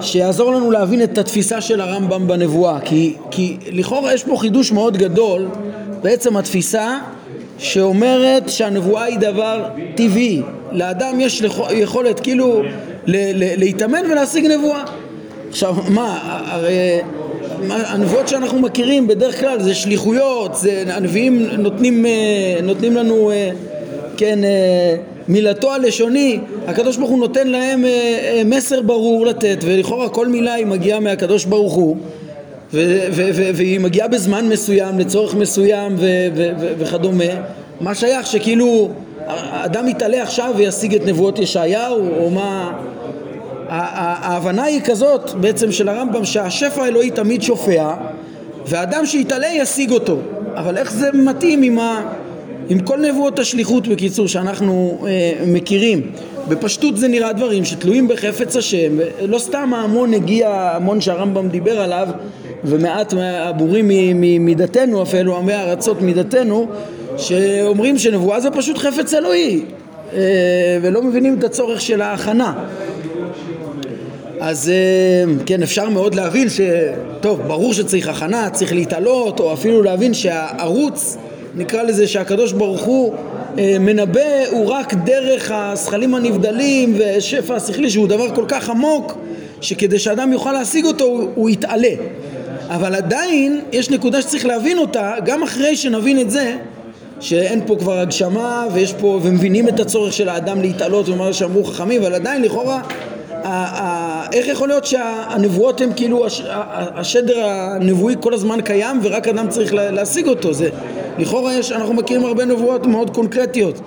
שיעזור 0.00 0.52
לנו 0.52 0.70
להבין 0.70 1.02
את 1.02 1.18
התפיסה 1.18 1.60
של 1.60 1.80
הרמב"ם 1.80 2.28
בנבואה 2.28 2.80
כי, 2.80 3.14
כי 3.30 3.56
לכאורה 3.72 4.14
יש 4.14 4.24
פה 4.24 4.36
חידוש 4.36 4.72
מאוד 4.72 4.96
גדול 4.96 5.48
בעצם 6.02 6.36
התפיסה 6.36 6.98
שאומרת 7.58 8.48
שהנבואה 8.48 9.04
היא 9.04 9.18
דבר 9.18 9.64
טבעי, 9.94 10.42
לאדם 10.72 11.20
יש 11.20 11.42
יכולת 11.70 12.20
כאילו 12.20 12.62
להתאמן 13.06 14.10
ולהשיג 14.10 14.46
נבואה. 14.46 14.84
עכשיו 15.48 15.74
מה, 15.88 16.18
הרי 16.50 17.00
הנבואות 17.70 18.28
שאנחנו 18.28 18.58
מכירים 18.58 19.06
בדרך 19.06 19.40
כלל 19.40 19.60
זה 19.60 19.74
שליחויות, 19.74 20.56
זה 20.56 20.84
הנביאים 20.86 21.46
נותנים, 21.58 22.06
אה, 22.06 22.10
נותנים 22.62 22.96
לנו, 22.96 23.30
אה, 23.30 23.50
כן, 24.16 24.44
אה, 24.44 24.96
מילתו 25.28 25.72
הלשוני, 25.74 26.38
הקדוש 26.66 26.96
ברוך 26.96 27.10
הוא 27.10 27.18
נותן 27.18 27.48
להם 27.48 27.84
מסר 28.44 28.82
ברור 28.82 29.26
לתת 29.26 29.58
ולכאורה 29.64 30.08
כל 30.08 30.28
מילה 30.28 30.54
היא 30.54 30.66
מגיעה 30.66 31.00
מהקדוש 31.00 31.44
ברוך 31.44 31.74
הוא 31.74 31.96
והיא 33.54 33.80
מגיעה 33.80 34.08
בזמן 34.08 34.48
מסוים, 34.48 34.98
לצורך 34.98 35.34
מסוים 35.34 35.96
וכדומה, 36.78 37.24
מה 37.80 37.94
שייך 37.94 38.26
שכאילו 38.26 38.90
אדם 39.52 39.88
יתעלה 39.88 40.22
עכשיו 40.22 40.54
וישיג 40.56 40.94
את 40.94 41.06
נבואות 41.06 41.38
ישעיהו 41.38 42.08
או 42.18 42.30
מה... 42.30 42.72
ההבנה 43.68 44.62
היא 44.62 44.80
כזאת 44.84 45.30
בעצם 45.40 45.72
של 45.72 45.88
הרמב"ם 45.88 46.24
שהשפע 46.24 46.84
האלוהי 46.84 47.10
תמיד 47.10 47.42
שופע 47.42 47.94
ואדם 48.66 49.06
שיתעלה 49.06 49.46
ישיג 49.46 49.90
אותו. 49.90 50.18
אבל 50.54 50.76
איך 50.76 50.92
זה 50.92 51.10
מתאים 51.12 51.62
עם, 51.62 51.78
ה... 51.78 52.00
עם 52.68 52.78
כל 52.78 52.98
נבואות 53.00 53.38
השליחות 53.38 53.88
בקיצור 53.88 54.28
שאנחנו 54.28 54.98
אה, 55.06 55.32
מכירים? 55.46 56.10
בפשטות 56.48 56.96
זה 56.96 57.08
נראה 57.08 57.32
דברים 57.32 57.64
שתלויים 57.64 58.08
בחפץ 58.08 58.56
השם 58.56 58.98
לא 59.22 59.38
סתם 59.38 59.74
ההמון 59.74 60.14
הגיע, 60.14 60.48
ההמון 60.48 61.00
שהרמב"ם 61.00 61.48
דיבר 61.48 61.80
עליו 61.80 62.08
ומעט 62.64 63.12
מהבורים 63.12 63.90
מדתנו 64.40 65.02
אפילו, 65.02 65.36
עמי 65.36 65.54
ארצות 65.54 66.02
מדתנו 66.02 66.68
שאומרים 67.16 67.98
שנבואה 67.98 68.40
זה 68.40 68.50
פשוט 68.50 68.78
חפץ 68.78 69.14
אלוהי 69.14 69.60
אה, 70.12 70.20
ולא 70.82 71.02
מבינים 71.02 71.38
את 71.38 71.44
הצורך 71.44 71.80
של 71.80 72.02
ההכנה 72.02 72.64
אז 74.40 74.68
אה, 74.68 75.34
כן, 75.46 75.62
אפשר 75.62 75.88
מאוד 75.88 76.14
להבין 76.14 76.48
ש... 76.48 76.60
טוב, 77.20 77.40
ברור 77.46 77.74
שצריך 77.74 78.08
הכנה, 78.08 78.50
צריך 78.50 78.72
להתעלות, 78.72 79.40
או 79.40 79.52
אפילו 79.52 79.82
להבין 79.82 80.14
שהערוץ, 80.14 81.16
נקרא 81.54 81.82
לזה 81.82 82.06
שהקדוש 82.08 82.52
ברוך 82.52 82.82
הוא 82.82 83.14
אה, 83.58 83.76
מנבא, 83.80 84.20
הוא 84.50 84.66
רק 84.66 84.94
דרך 84.94 85.50
השכלים 85.54 86.14
הנבדלים 86.14 86.94
ושפע 86.98 87.54
השכלי, 87.54 87.90
שהוא 87.90 88.08
דבר 88.08 88.34
כל 88.34 88.44
כך 88.48 88.70
עמוק, 88.70 89.18
שכדי 89.60 89.98
שאדם 89.98 90.32
יוכל 90.32 90.52
להשיג 90.52 90.84
אותו, 90.84 91.28
הוא 91.34 91.50
יתעלה. 91.50 91.92
אבל 92.68 92.94
עדיין 92.94 93.60
יש 93.72 93.90
נקודה 93.90 94.22
שצריך 94.22 94.46
להבין 94.46 94.78
אותה, 94.78 95.14
גם 95.24 95.42
אחרי 95.42 95.76
שנבין 95.76 96.20
את 96.20 96.30
זה, 96.30 96.56
שאין 97.20 97.60
פה 97.66 97.76
כבר 97.78 97.98
הגשמה 97.98 98.66
ויש 98.72 98.92
פה, 98.92 99.20
ומבינים 99.22 99.68
את 99.68 99.80
הצורך 99.80 100.12
של 100.12 100.28
האדם 100.28 100.62
להתעלות 100.62 101.08
ומה 101.08 101.32
שאמרו 101.32 101.64
חכמים, 101.64 102.02
אבל 102.02 102.14
עדיין 102.14 102.42
לכאורה 102.42 102.82
איך 104.32 104.46
יכול 104.46 104.68
להיות 104.68 104.84
שהנבואות 104.84 105.80
הן 105.80 105.90
כאילו 105.96 106.26
השדר 106.68 107.46
הנבואי 107.46 108.14
כל 108.20 108.34
הזמן 108.34 108.60
קיים 108.60 109.00
ורק 109.02 109.28
אדם 109.28 109.48
צריך 109.48 109.74
להשיג 109.74 110.28
אותו? 110.28 110.52
זה 110.52 110.68
לכאורה 111.18 111.54
יש, 111.54 111.72
אנחנו 111.72 111.94
מכירים 111.94 112.24
הרבה 112.24 112.44
נבואות 112.44 112.86
מאוד 112.86 113.10
קונקרטיות. 113.10 113.80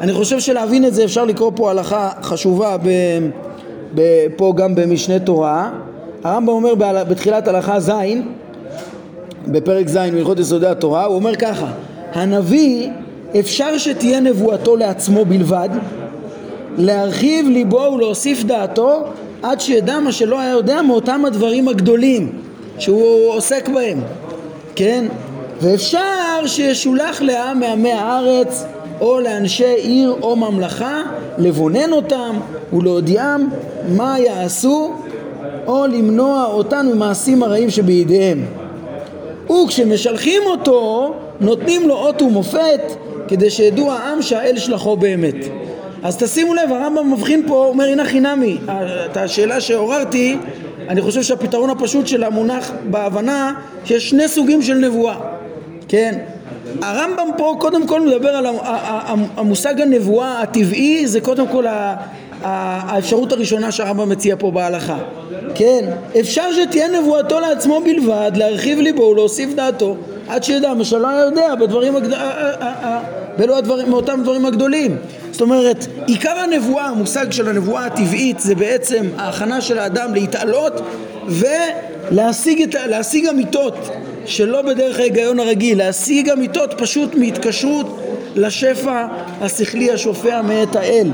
אני 0.00 0.12
חושב 0.12 0.40
שלהבין 0.40 0.84
את 0.84 0.94
זה 0.94 1.04
אפשר 1.04 1.24
לקרוא 1.24 1.52
פה 1.56 1.70
הלכה 1.70 2.10
חשובה 2.22 2.76
ב, 2.76 2.88
ב, 3.94 4.26
פה 4.36 4.52
גם 4.56 4.74
במשנה 4.74 5.18
תורה. 5.18 5.70
הרמב"ם 6.24 6.48
אומר 6.48 6.74
בתחילת 7.08 7.48
הלכה 7.48 7.80
ז' 7.80 7.92
בפרק 9.46 9.88
ז' 9.88 9.96
מלכות 9.96 10.38
יסודי 10.38 10.66
התורה 10.66 11.04
הוא 11.04 11.16
אומר 11.16 11.36
ככה 11.36 11.66
הנביא 12.12 12.90
אפשר 13.40 13.78
שתהיה 13.78 14.20
נבואתו 14.20 14.76
לעצמו 14.76 15.24
בלבד 15.24 15.68
להרחיב 16.78 17.48
ליבו 17.48 17.90
ולהוסיף 17.94 18.44
דעתו 18.44 19.04
עד 19.44 19.60
שידע 19.60 20.00
מה 20.00 20.12
שלא 20.12 20.40
היה 20.40 20.50
יודע 20.50 20.82
מאותם 20.82 21.24
הדברים 21.24 21.68
הגדולים 21.68 22.32
שהוא 22.78 23.32
עוסק 23.32 23.68
בהם, 23.68 24.00
כן? 24.74 25.04
ואפשר 25.60 26.46
שישולח 26.46 27.22
לעם 27.22 27.60
מעמי 27.60 27.92
הארץ 27.92 28.64
או 29.00 29.20
לאנשי 29.20 29.74
עיר 29.76 30.16
או 30.22 30.36
ממלכה 30.36 31.02
לבונן 31.38 31.92
אותם 31.92 32.36
ולהודיעם 32.72 33.48
מה 33.88 34.18
יעשו 34.18 34.92
או 35.66 35.86
למנוע 35.86 36.44
אותם 36.44 36.86
ממעשים 36.94 37.42
הרעים 37.42 37.70
שבידיהם 37.70 38.44
וכשמשלחים 39.50 40.42
אותו 40.46 41.14
נותנים 41.40 41.88
לו 41.88 41.94
אות 41.94 42.22
ומופת 42.22 42.82
כדי 43.28 43.50
שידעו 43.50 43.92
העם 43.92 44.22
שהאל 44.22 44.58
שלחו 44.58 44.96
באמת. 44.96 45.36
אז 46.04 46.16
תשימו 46.16 46.54
לב, 46.54 46.72
הרמב"ם 46.72 47.12
מבחין 47.12 47.42
פה, 47.46 47.66
אומר 47.68 47.84
הנה 47.84 48.04
חינמי, 48.04 48.58
את 49.10 49.16
השאלה 49.16 49.60
שעוררתי, 49.60 50.36
אני 50.88 51.00
חושב 51.00 51.22
שהפתרון 51.22 51.70
הפשוט 51.70 52.06
שלה 52.06 52.30
מונח 52.30 52.72
בהבנה 52.90 53.52
שיש 53.84 54.10
שני 54.10 54.28
סוגים 54.28 54.62
של 54.62 54.74
נבואה, 54.74 55.14
כן? 55.88 56.18
הרמב"ם 56.82 57.28
פה 57.36 57.56
קודם 57.58 57.86
כל 57.86 58.00
מדבר 58.00 58.28
על 58.28 58.46
המושג 59.36 59.80
הנבואה 59.80 60.42
הטבעי, 60.42 61.06
זה 61.06 61.20
קודם 61.20 61.48
כל 61.48 61.64
האפשרות 62.42 63.32
הראשונה 63.32 63.72
שהרמב"ם 63.72 64.08
מציע 64.08 64.36
פה 64.38 64.50
בהלכה, 64.50 64.98
כן? 65.54 65.84
אפשר 66.20 66.52
שתהיה 66.52 66.88
נבואתו 67.00 67.40
לעצמו 67.40 67.80
בלבד, 67.84 68.32
להרחיב 68.34 68.80
ליבו 68.80 69.02
ולהוסיף 69.02 69.54
דעתו 69.54 69.96
עד 70.28 70.44
שידע, 70.44 70.74
מה 70.74 70.84
שלא 70.84 71.08
יודע 71.08 71.54
בדברים 71.54 71.96
הגד... 71.96 72.10
באלו 73.38 73.56
הדברים, 73.56 73.90
מאותם 73.90 74.20
דברים 74.22 74.46
הגדולים. 74.46 74.96
זאת 75.34 75.40
אומרת, 75.40 75.86
עיקר 76.06 76.38
הנבואה, 76.38 76.86
המושג 76.86 77.32
של 77.32 77.48
הנבואה 77.48 77.86
הטבעית 77.86 78.40
זה 78.40 78.54
בעצם 78.54 79.06
ההכנה 79.16 79.60
של 79.60 79.78
האדם 79.78 80.14
להתעלות 80.14 80.80
ולהשיג 81.28 82.62
את, 82.62 82.74
להשיג 82.74 83.26
אמיתות 83.26 83.74
שלא 84.26 84.62
בדרך 84.62 84.98
ההיגיון 84.98 85.40
הרגיל, 85.40 85.78
להשיג 85.78 86.30
אמיתות 86.30 86.74
פשוט 86.76 87.14
מהתקשרות 87.14 88.00
לשפע 88.34 89.06
השכלי 89.40 89.90
השופע 89.92 90.42
מאת 90.42 90.76
האל. 90.76 91.10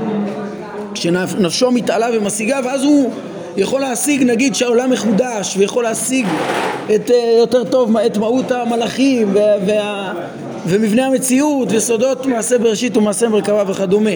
כשנפשו 0.93 1.71
מתעלה 1.71 2.07
ומשיגה 2.13 2.59
ואז 2.63 2.83
הוא 2.83 3.11
יכול 3.57 3.81
להשיג 3.81 4.23
נגיד 4.23 4.55
שהעולם 4.55 4.89
מחודש 4.89 5.57
ויכול 5.57 5.83
להשיג 5.83 6.25
את, 6.95 7.11
אה, 7.11 7.35
יותר 7.39 7.63
טוב 7.63 7.97
את 7.97 8.17
מהות 8.17 8.51
המלאכים 8.51 9.35
וה, 9.35 9.55
וה, 9.65 10.13
ומבנה 10.65 11.05
המציאות 11.05 11.67
וסודות 11.71 12.25
מעשה 12.25 12.57
בראשית 12.57 12.97
ומעשה 12.97 13.29
מרכבה 13.29 13.63
וכדומה. 13.67 14.09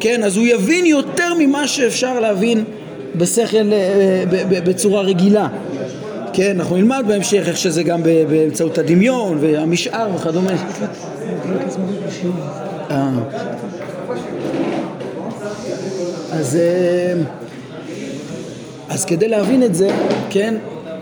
כן 0.00 0.22
אז 0.22 0.36
הוא 0.36 0.46
יבין 0.46 0.86
יותר 0.86 1.32
ממה 1.38 1.68
שאפשר 1.68 2.20
להבין 2.20 2.64
בשכל 3.14 3.72
אה, 3.72 4.24
בצורה 4.48 5.02
רגילה. 5.02 5.48
כן 6.32 6.60
אנחנו 6.60 6.76
נלמד 6.76 7.04
בהמשך 7.08 7.42
איך 7.48 7.56
שזה 7.56 7.82
גם 7.82 8.02
באמצעות 8.02 8.78
הדמיון 8.78 9.38
והמשאר 9.40 10.08
וכדומה. 10.16 10.50
אה. 12.90 13.10
אז 16.32 16.58
אז 18.92 19.04
כדי 19.04 19.28
להבין 19.28 19.62
את 19.62 19.74
זה, 19.74 19.88
כן, 20.30 20.54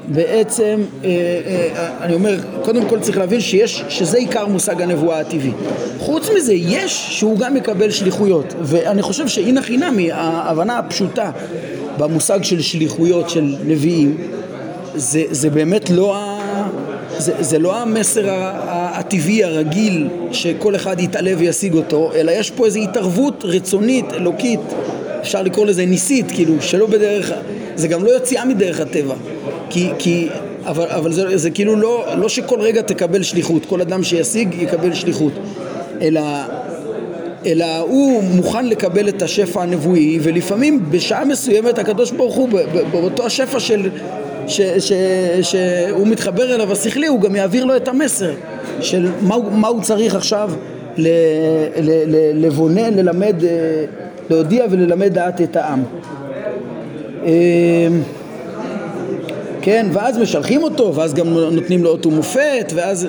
בעצם, 0.08 0.80
אה, 1.04 1.08
אה, 1.08 1.88
אני 2.00 2.14
אומר, 2.14 2.36
קודם 2.62 2.88
כל 2.88 3.00
צריך 3.00 3.18
להבין 3.18 3.40
שיש, 3.40 3.84
שזה 3.88 4.18
עיקר 4.18 4.46
מושג 4.46 4.82
הנבואה 4.82 5.20
הטבעי. 5.20 5.50
חוץ 5.98 6.28
מזה, 6.36 6.52
יש 6.54 7.06
שהוא 7.10 7.38
גם 7.38 7.54
מקבל 7.54 7.90
שליחויות, 7.90 8.54
ואני 8.62 9.02
חושב 9.02 9.28
שאינא 9.28 9.60
חינמי, 9.60 10.12
ההבנה 10.12 10.78
הפשוטה 10.78 11.30
במושג 11.98 12.42
של 12.42 12.60
שליחויות 12.60 13.30
של 13.30 13.56
נביאים, 13.64 14.16
זה, 14.94 15.22
זה 15.30 15.50
באמת 15.50 15.90
לא 15.90 16.16
ה... 16.16 16.40
זה, 17.18 17.32
זה 17.40 17.58
לא 17.58 17.76
המסר 17.76 18.24
הטבעי 18.68 19.44
הרגיל 19.44 20.08
שכל 20.32 20.76
אחד 20.76 21.00
יתעלה 21.00 21.32
וישיג 21.38 21.74
אותו, 21.74 22.12
אלא 22.14 22.30
יש 22.30 22.50
פה 22.50 22.66
איזו 22.66 22.80
התערבות 22.80 23.44
רצונית, 23.44 24.12
אלוקית, 24.12 24.60
אפשר 25.20 25.42
לקרוא 25.42 25.66
לזה 25.66 25.86
ניסית, 25.86 26.30
כאילו, 26.30 26.54
שלא 26.60 26.86
בדרך, 26.86 27.32
זה 27.80 27.88
גם 27.88 28.04
לא 28.04 28.16
יציאה 28.16 28.44
מדרך 28.44 28.80
הטבע, 28.80 29.14
כי, 29.70 29.88
כי 29.98 30.28
אבל, 30.66 30.86
אבל 30.86 31.12
זה, 31.12 31.36
זה 31.36 31.50
כאילו 31.50 31.76
לא, 31.76 32.04
לא 32.16 32.28
שכל 32.28 32.60
רגע 32.60 32.82
תקבל 32.82 33.22
שליחות, 33.22 33.66
כל 33.66 33.80
אדם 33.80 34.02
שישיג 34.02 34.54
יקבל 34.54 34.94
שליחות, 34.94 35.32
אלא, 36.00 36.20
אלא 37.46 37.78
הוא 37.78 38.22
מוכן 38.22 38.66
לקבל 38.66 39.08
את 39.08 39.22
השפע 39.22 39.62
הנבואי, 39.62 40.18
ולפעמים 40.22 40.84
בשעה 40.90 41.24
מסוימת 41.24 41.78
הקדוש 41.78 42.10
ברוך 42.10 42.34
הוא, 42.34 42.48
באותו 42.90 43.26
השפע 43.26 43.60
של, 43.60 43.90
ש, 44.46 44.60
ש, 44.60 44.92
שהוא 45.42 46.06
מתחבר 46.06 46.54
אליו 46.54 46.72
השכלי, 46.72 47.06
הוא 47.06 47.20
גם 47.20 47.36
יעביר 47.36 47.64
לו 47.64 47.76
את 47.76 47.88
המסר 47.88 48.32
של 48.80 49.08
מה, 49.22 49.36
מה 49.52 49.68
הוא 49.68 49.82
צריך 49.82 50.14
עכשיו 50.14 50.50
לבונן, 52.34 52.94
ללמד, 52.94 53.44
אה, 53.44 53.84
להודיע 54.30 54.64
וללמד 54.70 55.14
דעת 55.14 55.40
את 55.40 55.56
העם. 55.56 55.82
אמ, 57.24 58.02
כן, 59.62 59.86
ואז 59.92 60.18
משלחים 60.18 60.62
אותו, 60.62 60.94
ואז 60.94 61.14
גם 61.14 61.28
נותנים 61.28 61.84
לו 61.84 61.90
אות 61.90 62.06
ומופת, 62.06 62.72
ואז... 62.74 63.08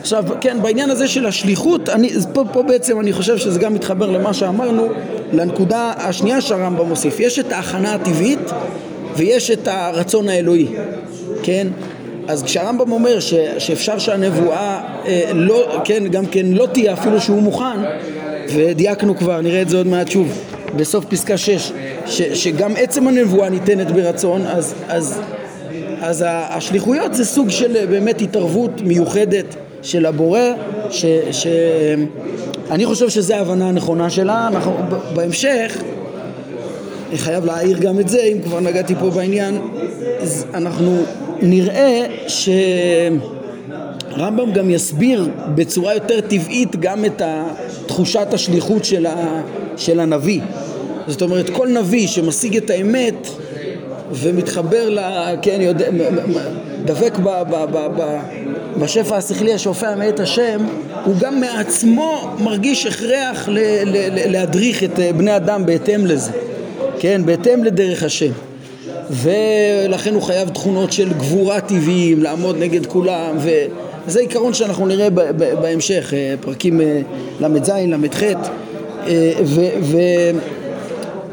עכשיו, 0.00 0.24
כן, 0.40 0.62
בעניין 0.62 0.90
הזה 0.90 1.08
של 1.08 1.26
השליחות, 1.26 1.88
אני, 1.88 2.10
פה, 2.32 2.44
פה 2.52 2.62
בעצם 2.62 3.00
אני 3.00 3.12
חושב 3.12 3.38
שזה 3.38 3.58
גם 3.58 3.74
מתחבר 3.74 4.10
למה 4.10 4.34
שאמרנו, 4.34 4.88
לנקודה 5.32 5.92
השנייה 5.96 6.40
שהרמב"ם 6.40 6.88
מוסיף. 6.88 7.20
יש 7.20 7.38
את 7.38 7.52
ההכנה 7.52 7.94
הטבעית 7.94 8.38
ויש 9.16 9.50
את 9.50 9.68
הרצון 9.68 10.28
האלוהי, 10.28 10.66
כן? 11.42 11.66
אז 12.28 12.42
כשהרמב"ם 12.42 12.92
אומר 12.92 13.20
ש, 13.20 13.34
שאפשר 13.58 13.98
שהנבואה 13.98 14.80
אה, 15.06 15.30
לא, 15.34 15.80
כן, 15.84 16.08
גם 16.08 16.26
כן 16.26 16.46
לא 16.46 16.66
תהיה 16.72 16.92
אפילו 16.92 17.20
שהוא 17.20 17.42
מוכן, 17.42 17.76
ודייקנו 18.54 19.16
כבר, 19.16 19.40
נראה 19.40 19.62
את 19.62 19.68
זה 19.68 19.76
עוד 19.76 19.86
מעט 19.86 20.10
שוב, 20.10 20.38
בסוף 20.76 21.04
פסקה 21.04 21.38
6, 21.38 21.72
ש, 22.06 22.22
שגם 22.22 22.72
עצם 22.76 23.08
הנבואה 23.08 23.48
ניתנת 23.48 23.90
ברצון, 23.90 24.46
אז, 24.46 24.74
אז, 24.88 25.20
אז 26.00 26.24
השליחויות 26.28 27.14
זה 27.14 27.24
סוג 27.24 27.50
של 27.50 27.86
באמת 27.86 28.20
התערבות 28.20 28.80
מיוחדת 28.80 29.56
של 29.82 30.06
הבורא, 30.06 30.40
שאני 31.30 32.86
חושב 32.86 33.08
שזו 33.08 33.34
ההבנה 33.34 33.68
הנכונה 33.68 34.10
שלה, 34.10 34.48
אנחנו 34.48 34.76
בהמשך, 35.14 35.82
אני 37.10 37.18
חייב 37.18 37.44
להעיר 37.44 37.78
גם 37.78 38.00
את 38.00 38.08
זה, 38.08 38.22
אם 38.22 38.38
כבר 38.44 38.60
נגעתי 38.60 38.94
פה 38.94 39.10
בעניין, 39.10 39.58
אנחנו 40.54 41.02
נראה 41.42 42.06
שהרמב"ם 44.10 44.52
גם 44.52 44.70
יסביר 44.70 45.28
בצורה 45.54 45.94
יותר 45.94 46.20
טבעית 46.20 46.76
גם 46.76 47.04
את 47.04 47.22
תחושת 47.86 48.26
השליחות 48.32 48.84
של, 48.84 49.06
ה, 49.06 49.42
של 49.76 50.00
הנביא. 50.00 50.40
זאת 51.06 51.22
אומרת, 51.22 51.50
כל 51.50 51.68
נביא 51.68 52.06
שמשיג 52.06 52.56
את 52.56 52.70
האמת 52.70 53.28
ומתחבר 54.12 54.90
ל... 54.90 54.98
כן, 55.42 55.58
יודע, 55.60 55.88
דבק 56.84 57.18
ב, 57.18 57.28
ב, 57.28 57.64
ב, 57.72 57.88
ב, 57.96 58.18
בשפע 58.80 59.16
השכלי 59.16 59.54
השופע 59.54 59.94
מאת 59.94 60.20
השם, 60.20 60.66
הוא 61.04 61.14
גם 61.20 61.40
מעצמו 61.40 62.36
מרגיש 62.38 62.86
הכרח 62.86 63.48
ל, 63.48 63.58
ל, 63.58 63.96
ל, 64.10 64.32
להדריך 64.32 64.84
את 64.84 64.98
בני 65.16 65.36
אדם 65.36 65.66
בהתאם 65.66 66.06
לזה, 66.06 66.32
כן, 66.98 67.22
בהתאם 67.24 67.64
לדרך 67.64 68.02
השם. 68.02 68.32
ולכן 69.10 70.14
הוא 70.14 70.22
חייב 70.22 70.48
תכונות 70.48 70.92
של 70.92 71.12
גבורה 71.12 71.60
טבעיים, 71.60 72.22
לעמוד 72.22 72.56
נגד 72.58 72.86
כולם, 72.86 73.36
וזה 74.06 74.20
עיקרון 74.20 74.54
שאנחנו 74.54 74.86
נראה 74.86 75.10
בהמשך, 75.60 76.14
אה, 76.14 76.34
פרקים 76.40 76.80
אה, 76.80 77.00
ל"ז, 77.40 77.70
ל"ח, 77.70 78.22
אה, 78.22 79.32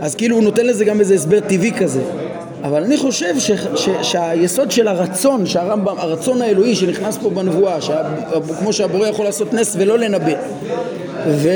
אז 0.02 0.16
כאילו 0.16 0.36
הוא 0.36 0.44
נותן 0.44 0.66
לזה 0.66 0.86
גם 0.86 1.00
איזה 1.00 1.14
הסבר 1.14 1.40
טבעי 1.40 1.72
כזה. 1.72 2.02
אבל 2.64 2.84
אני 2.84 2.98
חושב 2.98 3.40
ש, 3.40 3.52
ש, 3.76 3.90
שהיסוד 4.02 4.72
של 4.72 4.88
הרצון, 4.88 5.46
שהרמב"ם, 5.46 5.98
הרצון 5.98 6.42
האלוהי 6.42 6.76
שנכנס 6.76 7.18
פה 7.18 7.30
בנבואה, 7.30 7.78
כמו 8.60 8.74
שהבורא 8.74 9.08
יכול 9.08 9.26
לעשות 9.26 9.54
נס 9.54 9.76
ולא 9.80 9.98
לנבא, 9.98 10.34
ו, 11.28 11.50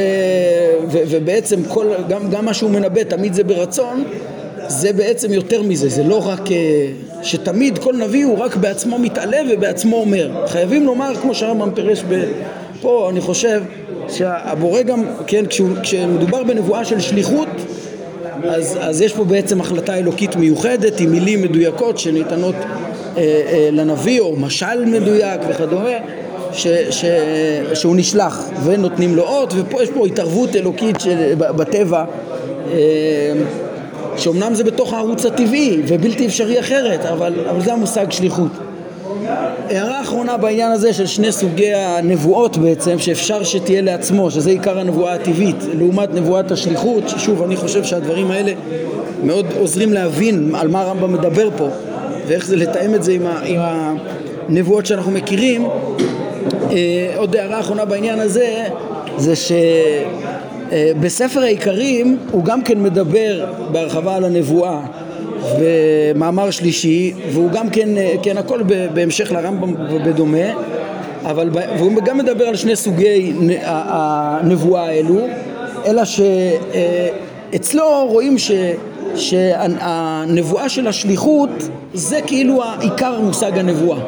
ו, 0.92 0.98
ובעצם 1.10 1.64
כל, 1.68 1.88
גם, 2.10 2.30
גם 2.30 2.46
מה 2.46 2.54
שהוא 2.54 2.72
מנבא 2.72 3.04
תמיד 3.04 3.34
זה 3.34 3.44
ברצון, 3.44 4.04
זה 4.68 4.94
בעצם 4.94 5.34
יותר 5.34 5.62
מזה, 5.62 5.90
זה 5.90 6.04
לא 6.04 6.28
רק 6.28 6.52
אה, 6.52 6.88
שתמיד 7.24 7.78
כל 7.78 7.96
נביא 7.96 8.26
הוא 8.26 8.38
רק 8.38 8.56
בעצמו 8.56 9.00
מתעלה 9.00 9.38
ובעצמו 9.50 9.98
אומר. 9.98 10.46
חייבים 10.48 10.86
לומר, 10.86 11.16
כמו 11.22 11.36
שהרמב"ם 11.36 11.72
פירש 11.76 12.04
פה, 12.82 13.10
אני 13.10 13.22
חושב 13.22 13.62
שהבורא 14.10 14.82
גם, 14.82 15.04
כן, 15.28 15.46
כשהוא, 15.46 15.70
כשמדובר 15.84 16.44
בנבואה 16.44 16.86
של 16.86 17.00
שליחות, 17.00 17.48
אז, 18.44 18.78
אז 18.82 19.02
יש 19.02 19.14
פה 19.14 19.24
בעצם 19.24 19.62
החלטה 19.62 19.98
אלוקית 19.98 20.36
מיוחדת 20.36 21.00
עם 21.00 21.12
מילים 21.12 21.42
מדויקות 21.42 21.98
שניתנות 21.98 22.56
אה, 22.56 22.62
אה, 23.18 23.70
לנביא 23.72 24.20
או 24.20 24.36
משל 24.36 24.86
מדויק 24.86 25.42
וכדומה 25.50 25.98
ש, 26.54 26.68
ש, 26.90 27.06
שהוא 27.74 27.96
נשלח 27.96 28.50
ונותנים 28.64 29.16
לו 29.16 29.24
אות 29.24 29.54
ופה 29.58 29.84
יש 29.84 29.90
פה 29.90 30.08
התערבות 30.08 30.56
אלוקית 30.56 31.00
של, 31.00 31.34
בטבע 31.38 32.06
אה, 32.72 32.78
שאומנם 34.18 34.54
זה 34.54 34.64
בתוך 34.64 34.94
הערוץ 34.94 35.26
הטבעי 35.26 35.82
ובלתי 35.88 36.26
אפשרי 36.26 36.60
אחרת 36.60 37.06
אבל, 37.06 37.34
אבל 37.50 37.62
זה 37.62 37.74
המושג 37.74 38.12
שליחות. 38.12 38.52
הערה 39.70 40.02
אחרונה 40.02 40.38
בעניין 40.38 40.72
הזה 40.72 40.94
של 40.94 41.06
שני 41.06 41.32
סוגי 41.32 41.74
הנבואות 41.74 42.58
בעצם 42.58 43.00
שאפשר 43.00 43.44
שתהיה 43.44 43.82
לעצמו, 43.82 44.32
שזה 44.32 44.50
עיקר 44.50 44.80
הנבואה 44.80 45.14
הטבעית. 45.14 45.56
לעומת 45.80 46.14
נבואת 46.14 46.52
השליחות, 46.52 47.10
ששוב 47.10 47.44
אני 47.44 47.56
חושב 47.56 47.84
שהדברים 47.84 48.32
האלה 48.32 48.54
מאוד 49.24 49.46
עוזרים 49.60 49.94
להבין 49.94 50.56
על 50.56 50.68
מה 50.68 50.82
הרמב"ם 50.82 51.14
מדבר 51.14 51.50
פה 51.58 51.70
ואיך 52.28 52.46
זה 52.46 52.56
לתאם 52.56 52.96
את 52.96 53.04
זה 53.04 53.12
עם, 53.12 53.26
ה, 53.26 53.40
עם 53.46 53.60
הנבואות 54.50 54.86
שאנחנו 54.86 55.12
מכירים. 55.12 55.68
עוד 57.16 57.36
הערה 57.36 57.60
אחרונה 57.60 57.86
בעניין 57.86 58.20
הזה, 58.20 58.64
זה 59.18 59.34
שבספר 60.72 61.40
העיקרים 61.40 62.18
הוא 62.32 62.44
גם 62.44 62.62
כן 62.62 62.84
מדבר 62.84 63.46
בהרחבה 63.72 64.16
על 64.16 64.24
הנבואה 64.24 64.80
ומאמר 65.60 66.52
שלישי, 66.52 67.14
והוא 67.34 67.52
גם 67.52 67.70
כן, 67.70 67.90
כן 68.24 68.38
הכל 68.38 68.62
בהמשך 68.94 69.32
לרמב"ם 69.32 69.74
ובדומה, 69.90 70.48
אבל 71.26 71.50
והוא 71.78 71.92
גם 72.06 72.18
מדבר 72.18 72.46
על 72.46 72.56
שני 72.56 72.76
סוגי 72.76 73.34
הנבואה 73.58 74.86
האלו, 74.86 75.20
אלא 75.86 76.02
שאצלו 76.06 77.84
רואים 78.08 78.38
ש, 78.38 78.52
שהנבואה 79.16 80.70
של 80.70 80.88
השליחות 80.88 81.50
זה 81.94 82.20
כאילו 82.28 82.64
עיקר 82.80 83.20
מושג 83.22 83.60
הנבואה. 83.60 84.00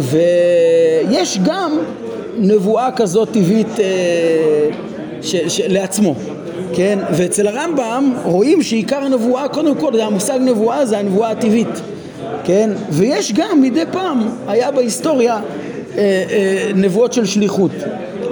ויש 0.00 1.38
גם 1.44 1.78
נבואה 2.38 2.92
כזאת 2.92 3.28
טבעית 3.32 3.80
אה, 3.80 4.85
ש, 5.26 5.36
ש, 5.48 5.60
לעצמו, 5.68 6.14
כן? 6.74 6.98
ואצל 7.12 7.46
הרמב"ם 7.46 8.12
רואים 8.24 8.62
שעיקר 8.62 8.96
הנבואה, 8.96 9.48
קודם 9.48 9.74
כל, 9.74 10.00
המושג 10.00 10.38
נבואה 10.40 10.86
זה 10.86 10.98
הנבואה 10.98 11.30
הטבעית, 11.30 11.80
כן? 12.44 12.70
ויש 12.90 13.32
גם 13.32 13.62
מדי 13.62 13.84
פעם, 13.92 14.28
היה 14.48 14.70
בהיסטוריה 14.70 15.34
אה, 15.34 15.42
אה, 16.30 16.70
נבואות 16.74 17.12
של 17.12 17.26
שליחות. 17.26 17.70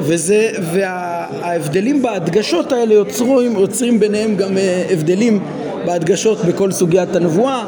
וזה, 0.01 0.51
וההבדלים 0.73 2.03
בהדגשות 2.03 2.73
האלה 2.73 2.95
יוצרים, 2.95 3.53
יוצרים 3.53 4.01
ביניהם 4.01 4.37
גם 4.37 4.59
אה, 4.59 4.85
הבדלים 4.91 5.41
בהדגשות 5.87 6.39
בכל 6.45 6.73
סוגיית 6.73 7.17
הנבואה, 7.17 7.65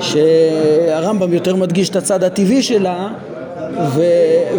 שהרמב"ם 0.00 1.32
יותר 1.32 1.56
מדגיש 1.56 1.88
את 1.88 1.96
הצד 1.96 2.24
הטבעי 2.24 2.62
שלה, 2.62 3.08
ו, 3.94 4.02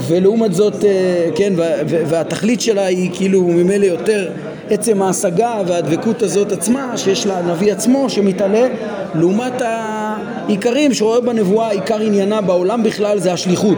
ולעומת 0.08 0.54
זאת, 0.54 0.86
אה, 0.86 1.30
כן, 1.36 1.54
והתכלית 1.88 2.62
שלה 2.62 2.86
היא 2.86 3.10
כאילו 3.13 3.41
ממילא 3.41 3.86
יותר 3.86 4.30
עצם 4.70 5.02
ההשגה 5.02 5.62
והדבקות 5.67 6.22
הזאת 6.22 6.52
עצמה 6.52 6.98
שיש 6.98 7.28
לנביא 7.28 7.74
עצמו 7.74 8.10
שמתעלה 8.10 8.67
לעומת 9.15 9.62
העיקרים 9.62 10.93
שרואה 10.93 11.22
בנבואה 11.22 11.70
עיקר 11.70 12.02
עניינה 12.02 12.41
בעולם 12.41 12.84
בכלל 12.84 13.20
זה 13.20 13.34
השליחות. 13.34 13.78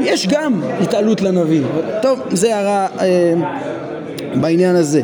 יש 0.00 0.26
גם 0.26 0.62
התעלות 0.80 1.20
לנביא. 1.20 1.62
טוב 2.02 2.20
זה 2.30 2.56
הערה 2.56 2.86
אה, 3.00 3.34
בעניין 4.34 4.76
הזה. 4.76 5.02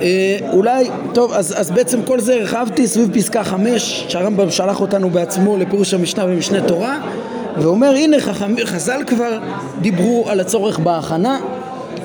אה, 0.00 0.36
אולי, 0.52 0.88
טוב, 1.14 1.32
אז, 1.32 1.54
אז 1.56 1.70
בעצם 1.70 2.02
כל 2.02 2.20
זה 2.20 2.34
הרחבתי 2.34 2.86
סביב 2.86 3.14
פסקה 3.14 3.44
חמש 3.44 4.04
שהרמב"ם 4.08 4.50
שלח 4.50 4.80
אותנו 4.80 5.10
בעצמו 5.10 5.56
לפירוש 5.56 5.94
המשנה 5.94 6.24
ומשנה 6.24 6.60
תורה 6.60 6.98
ואומר 7.60 7.90
הנה 7.90 8.20
חכם, 8.20 8.54
חז"ל 8.64 9.00
כבר 9.06 9.38
דיברו 9.80 10.24
על 10.28 10.40
הצורך 10.40 10.78
בהכנה 10.78 11.38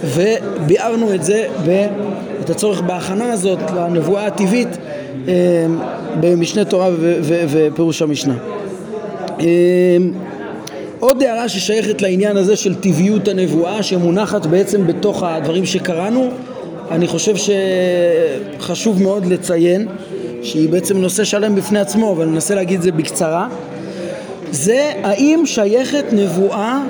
וביארנו 0.05 1.13
את 1.13 1.23
זה, 1.23 1.47
את 2.41 2.49
הצורך 2.49 2.81
בהכנה 2.81 3.33
הזאת 3.33 3.59
לנבואה 3.75 4.25
הטבעית 4.25 4.77
אה, 5.27 5.33
במשנה 6.19 6.65
תורה 6.65 6.89
ופירוש 7.23 8.01
המשנה. 8.01 8.35
אה, 9.39 9.45
עוד 10.99 11.23
הערה 11.23 11.49
ששייכת 11.49 12.01
לעניין 12.01 12.37
הזה 12.37 12.55
של 12.55 12.75
טבעיות 12.75 13.27
הנבואה 13.27 13.83
שמונחת 13.83 14.45
בעצם 14.45 14.87
בתוך 14.87 15.23
הדברים 15.23 15.65
שקראנו 15.65 16.29
אני 16.91 17.07
חושב 17.07 17.33
שחשוב 18.57 19.01
מאוד 19.01 19.25
לציין 19.25 19.87
שהיא 20.43 20.69
בעצם 20.69 20.97
נושא 20.97 21.23
שלם 21.23 21.55
בפני 21.55 21.79
עצמו 21.79 22.11
אבל 22.11 22.25
ננסה 22.25 22.55
להגיד 22.55 22.77
את 22.77 22.83
זה 22.83 22.91
בקצרה 22.91 23.47
זה 24.51 24.91
האם 25.03 25.43
שייכת 25.45 26.05
נבואה 26.11 26.81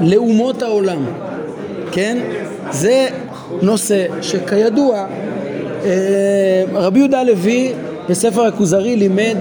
לאומות 0.00 0.62
העולם 0.62 1.04
כן? 1.92 2.18
זה 2.70 3.08
נושא 3.62 4.06
שכידוע 4.22 5.06
אה, 5.84 6.64
רבי 6.72 6.98
יהודה 6.98 7.20
הלוי 7.20 7.72
בספר 8.08 8.46
הכוזרי 8.46 8.96
לימד 8.96 9.36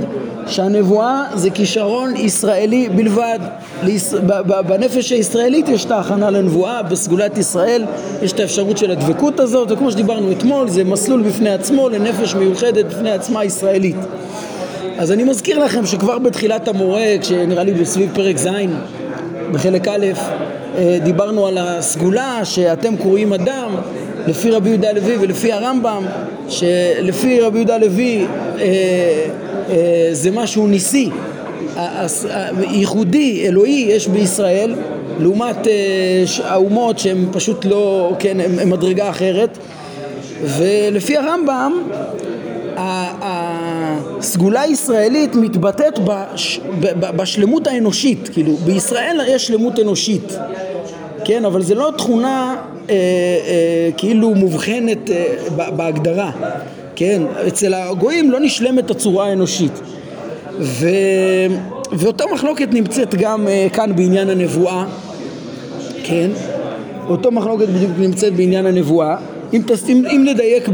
שהנבואה 0.48 1.24
זה 1.36 1.50
כישרון 1.50 2.16
ישראלי 2.16 2.90
בלבד. 2.90 3.40
בנפש 4.68 5.12
הישראלית 5.12 5.70
יש 5.70 5.86
את 5.86 5.92
ההכנה 5.92 6.30
לנבואה, 6.30 6.84
בסגולת 6.84 7.38
ישראל 7.38 7.86
יש 8.22 8.32
את 8.32 8.40
האפשרות 8.40 8.78
של 8.78 8.92
הדבקות 8.92 9.40
הזאת, 9.40 9.72
וכמו 9.72 9.92
שדיברנו 9.92 10.32
אתמול, 10.32 10.70
זה 10.70 10.84
מסלול 10.84 11.22
בפני 11.22 11.50
עצמו 11.50 11.90
לנפש 11.90 12.36
מיוחדת 12.36 12.86
בפני 12.86 13.12
עצמה 13.12 13.46
ישראלית. 13.46 13.96
אז 15.02 15.12
אני 15.12 15.24
מזכיר 15.24 15.60
לכם 15.60 15.86
שכבר 15.86 16.20
בתחילת 16.20 16.68
המורה, 16.68 17.06
כשנראה 17.22 17.64
לי 17.64 17.74
בסביב 17.74 18.10
פרק 18.14 18.38
ז', 18.38 18.48
בחלק 19.52 19.88
א', 19.88 20.06
אה, 20.78 20.98
דיברנו 21.04 21.48
על 21.48 21.58
הסגולה 21.58 22.46
שאתם 22.46 22.98
קרואים 22.98 23.34
אדם 23.34 23.76
לפי 24.28 24.52
רבי 24.52 24.70
יהודה 24.70 24.90
הלוי 24.90 25.18
ולפי 25.18 25.52
הרמב"ם 25.52 26.06
שלפי 26.50 27.40
רבי 27.42 27.58
יהודה 27.58 27.76
הלוי 27.76 28.26
אה, 28.60 28.66
אה, 29.70 30.10
זה 30.12 30.32
משהו 30.32 30.68
ניסי. 30.68 31.10
ייחודי, 32.70 33.48
אלוהי 33.48 33.88
יש 33.90 34.08
בישראל 34.08 34.76
לעומת 35.20 35.68
האומות 36.44 37.00
שהן 37.00 37.26
פשוט 37.32 37.66
לא, 37.66 38.14
כן, 38.20 38.38
הן 38.40 38.70
מדרגה 38.70 39.10
אחרת. 39.10 39.58
ולפי 40.44 41.18
הרמב"ם 41.18 41.74
הסגולה 42.78 44.62
הישראלית 44.62 45.36
מתבטאת 45.36 46.00
בש, 46.06 46.60
בשלמות 47.00 47.68
האנושית, 47.68 48.30
כאילו 48.34 48.56
בישראל 48.56 49.22
יש 49.28 49.48
שלמות 49.48 49.80
אנושית, 49.80 50.38
כן, 51.26 51.46
אבל 51.46 51.62
זה 51.62 51.76
לא 51.76 51.92
תכונה 51.98 52.56
אה, 52.90 52.96
אה, 52.96 53.90
כאילו 53.98 54.36
מובחנת 54.36 55.10
אה, 55.10 55.36
בהגדרה, 55.72 56.32
כן, 56.96 57.22
אצל 57.48 57.74
הגויים 57.74 58.32
לא 58.32 58.40
נשלמת 58.40 58.92
הצורה 58.92 59.28
האנושית. 59.28 59.82
ו, 60.60 60.88
ואותה 61.92 62.24
מחלוקת 62.34 62.74
נמצאת 62.74 63.16
גם 63.16 63.48
אה, 63.48 63.68
כאן 63.74 63.96
בעניין 63.96 64.30
הנבואה, 64.30 64.86
כן, 66.04 66.32
אותו 67.08 67.32
מחלוקת 67.32 67.68
בדיוק 67.68 67.92
נמצאת 68.00 68.34
בעניין 68.34 68.66
הנבואה 68.66 69.16
אם, 69.54 69.62
אם, 69.90 70.06
אם 70.06 70.26
נדייק 70.30 70.70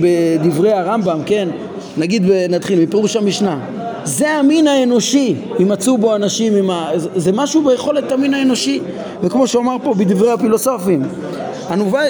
בדברי 0.00 0.72
הרמב"ם, 0.72 1.20
כן, 1.26 1.48
נגיד 1.96 2.22
נתחיל 2.48 2.80
מפירוש 2.80 3.16
המשנה 3.16 3.58
זה 4.04 4.30
המין 4.30 4.66
האנושי, 4.66 5.34
יימצאו 5.58 5.98
בו 5.98 6.14
אנשים 6.14 6.56
עם 6.56 6.70
ה... 6.70 6.90
זה 6.96 7.32
משהו 7.32 7.62
ביכולת 7.64 8.12
המין 8.12 8.34
האנושי 8.34 8.80
וכמו 9.22 9.46
שאומר 9.46 9.76
פה 9.82 9.94
בדברי 9.94 10.32
הפילוסופים 10.32 11.02
הנבואה, 11.68 12.02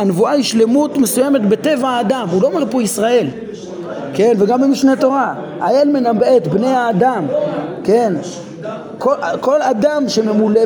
הנבואה 0.00 0.32
היא 0.32 0.44
שלמות 0.44 0.98
מסוימת 0.98 1.48
בטבע 1.48 1.88
האדם, 1.88 2.26
הוא 2.30 2.42
לא 2.42 2.46
אומר 2.46 2.64
פה 2.70 2.82
ישראל 2.82 3.26
כן, 4.14 4.34
וגם 4.38 4.60
במשנה 4.60 4.96
תורה 4.96 5.34
האל 5.60 5.88
מנבא 5.88 6.36
את 6.36 6.48
בני 6.48 6.66
האדם 6.66 7.24
כן, 7.84 8.12
כל, 9.02 9.14
כל 9.40 9.62
אדם 9.62 10.04
שממולא 10.08 10.60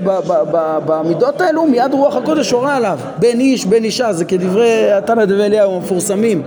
במידות 0.87 1.41
האלו 1.41 1.67
מיד 1.67 1.93
רוח 1.93 2.17
הקודש 2.17 2.51
הורה 2.51 2.77
עליו. 2.77 2.99
בין 3.19 3.41
איש 3.41 3.65
בין 3.65 3.85
אישה 3.85 4.13
זה 4.13 4.25
כדברי 4.25 4.93
התנא 4.93 5.25
דבי 5.25 5.59
המפורסמים. 5.59 6.43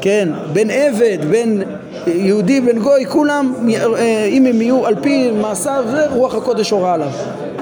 כן, 0.00 0.28
בין 0.52 0.70
עבד, 0.70 1.18
בין 1.30 1.62
יהודי, 2.06 2.60
בין 2.60 2.78
גוי, 2.78 3.06
כולם, 3.06 3.54
אם 4.28 4.46
הם 4.46 4.62
יהיו 4.62 4.86
על 4.86 4.94
פי 5.02 5.30
מעשיו, 5.30 5.84
זה 5.90 6.06
רוח 6.08 6.34
הקודש 6.34 6.70
הורה 6.70 6.94
עליו, 6.94 7.10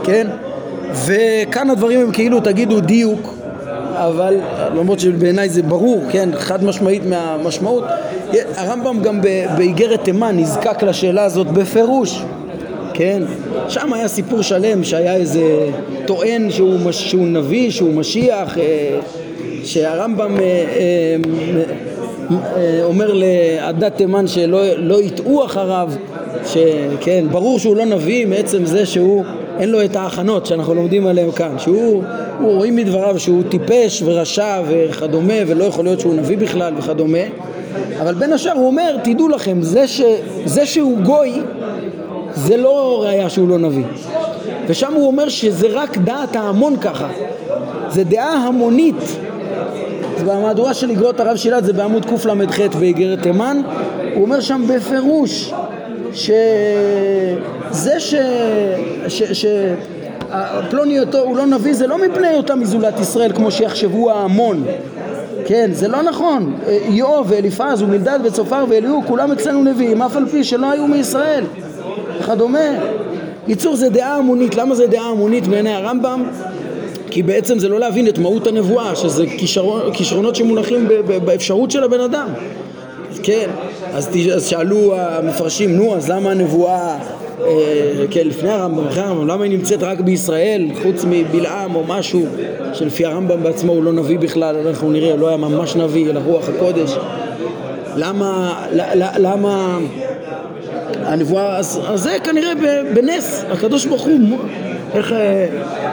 כן? 0.04 0.26
וכאן 1.06 1.70
הדברים 1.70 2.00
הם 2.00 2.12
כאילו 2.12 2.40
תגידו 2.40 2.80
דיוק, 2.80 3.34
אבל 3.94 4.36
למרות 4.74 5.00
שבעיניי 5.00 5.48
זה 5.48 5.62
ברור, 5.62 6.02
כן, 6.10 6.28
חד 6.34 6.64
משמעית 6.64 7.02
מהמשמעות, 7.06 7.84
הרמב"ם 8.56 9.02
גם 9.02 9.20
באיגרת 9.56 10.04
תימן 10.04 10.36
נזקק 10.36 10.82
לשאלה 10.82 11.24
הזאת 11.24 11.46
בפירוש, 11.46 12.24
כן? 12.94 13.22
שם 13.68 13.92
היה 13.92 14.08
סיפור 14.08 14.42
שלם 14.42 14.84
שהיה 14.84 15.16
איזה 15.16 15.70
טוען 16.06 16.50
שהוא, 16.50 16.90
שהוא 16.90 17.26
נביא, 17.26 17.70
שהוא 17.70 17.94
משיח, 17.94 18.58
אה, 18.58 19.00
שהרמב"ם 19.64 20.36
אה, 20.40 20.44
אה, 22.56 22.84
אומר 22.84 23.12
לעדת 23.12 23.96
תימן 23.96 24.26
שלא 24.26 24.60
לא 24.76 25.02
יטעו 25.02 25.44
אחריו, 25.44 25.90
שכן, 26.46 27.24
ברור 27.30 27.58
שהוא 27.58 27.76
לא 27.76 27.84
נביא 27.84 28.26
מעצם 28.26 28.64
זה 28.64 28.86
שהוא 28.86 29.24
אין 29.58 29.70
לו 29.70 29.84
את 29.84 29.96
ההכנות 29.96 30.46
שאנחנו 30.46 30.74
לומדים 30.74 31.06
עליהן 31.06 31.30
כאן, 31.30 31.58
שהוא, 31.58 32.02
רואים 32.40 32.76
מדבריו 32.76 33.18
שהוא 33.18 33.42
טיפש 33.48 34.02
ורשע 34.04 34.62
וכדומה 34.68 35.34
ולא 35.46 35.64
יכול 35.64 35.84
להיות 35.84 36.00
שהוא 36.00 36.14
נביא 36.14 36.38
בכלל 36.38 36.74
וכדומה 36.78 37.18
אבל 38.00 38.14
בין 38.14 38.32
השאר 38.32 38.52
הוא 38.52 38.66
אומר, 38.66 38.96
תדעו 39.02 39.28
לכם, 39.28 39.62
זה, 39.62 39.88
ש, 39.88 40.00
זה 40.44 40.66
שהוא 40.66 40.98
גוי 40.98 41.32
זה 42.34 42.56
לא 42.56 43.02
ראייה 43.02 43.30
שהוא 43.30 43.48
לא 43.48 43.58
נביא. 43.58 43.84
ושם 44.66 44.92
הוא 44.94 45.06
אומר 45.06 45.28
שזה 45.28 45.66
רק 45.70 45.98
דעת 45.98 46.36
ההמון 46.36 46.76
ככה. 46.76 47.08
זה 47.88 48.04
דעה 48.04 48.32
המונית. 48.32 49.16
במהדורה 50.24 50.74
של 50.74 50.90
איגרות 50.90 51.20
הרב 51.20 51.36
שילת 51.36 51.64
זה 51.64 51.72
בעמוד 51.72 52.04
קל"ח 52.04 52.76
באיגרת 52.78 53.22
תימן. 53.22 53.60
הוא 54.14 54.22
אומר 54.22 54.40
שם 54.40 54.64
בפירוש 54.68 55.52
שזה 56.12 56.30
ש... 57.98 58.14
ש... 59.08 59.22
ש... 59.22 59.46
פלוני 60.70 61.00
אותו 61.00 61.18
הוא 61.18 61.36
לא 61.36 61.46
נביא 61.46 61.74
זה 61.74 61.86
לא 61.86 61.98
מפני 61.98 62.28
היותם 62.28 62.60
מזולת 62.60 63.00
ישראל 63.00 63.32
כמו 63.32 63.50
שיחשבו 63.50 64.10
ההמון. 64.10 64.64
כן, 65.46 65.70
זה 65.72 65.88
לא 65.88 66.02
נכון. 66.02 66.54
איוב 66.66 67.26
ואליפז 67.30 67.82
ומלדד 67.82 68.18
וצופר 68.24 68.64
ואליהו 68.68 69.02
כולם 69.06 69.32
אצלנו 69.32 69.64
נביאים 69.64 70.02
אף 70.02 70.16
על 70.16 70.26
פי 70.28 70.44
שלא 70.44 70.70
היו 70.70 70.86
מישראל 70.86 71.44
וכדומה. 72.20 72.68
ייצור 73.48 73.76
זה 73.76 73.88
דעה 73.88 74.16
המונית. 74.16 74.54
למה 74.54 74.74
זה 74.74 74.86
דעה 74.86 75.10
המונית 75.10 75.46
בעיני 75.46 75.74
הרמב"ם? 75.74 76.24
כי 77.10 77.22
בעצם 77.22 77.58
זה 77.58 77.68
לא 77.68 77.80
להבין 77.80 78.08
את 78.08 78.18
מהות 78.18 78.46
הנבואה, 78.46 78.96
שזה 78.96 79.26
כישרון, 79.26 79.92
כישרונות 79.92 80.36
שמונחים 80.36 80.88
באפשרות 81.24 81.70
של 81.70 81.82
הבן 81.84 82.00
אדם. 82.00 82.28
כן, 83.22 83.50
אז, 83.92 84.10
אז 84.34 84.46
שאלו 84.46 84.94
המפרשים, 84.96 85.76
נו, 85.76 85.96
אז 85.96 86.10
למה 86.10 86.30
הנבואה, 86.30 86.98
אה, 87.40 88.04
כן, 88.10 88.26
לפני 88.26 88.50
הרמב"ם, 88.50 88.86
אחרי 88.86 89.02
הרמב"ם, 89.02 89.26
למה 89.26 89.44
היא 89.44 89.52
נמצאת 89.52 89.82
רק 89.82 90.00
בישראל, 90.00 90.68
חוץ 90.82 91.04
מבלעם 91.08 91.74
או 91.74 91.84
משהו, 91.88 92.26
שלפי 92.72 93.04
הרמב"ם 93.04 93.42
בעצמו 93.42 93.72
הוא 93.72 93.84
לא 93.84 93.92
נביא 93.92 94.18
בכלל, 94.18 94.56
אנחנו 94.66 94.90
נראה, 94.90 95.16
לא 95.16 95.28
היה 95.28 95.36
ממש 95.36 95.76
נביא, 95.76 96.10
אלא 96.10 96.20
רוח 96.24 96.48
הקודש. 96.48 96.96
למה, 97.96 98.62
למה 99.18 99.78
הנבואה, 101.14 101.56
אז, 101.56 101.80
אז 101.86 102.02
זה 102.02 102.16
כנראה 102.24 102.52
בנס, 102.94 103.44
הקדוש 103.50 103.86
ברוך 103.86 104.02
הוא, 104.02 104.38
איך 104.94 105.12
אה, 105.12 105.46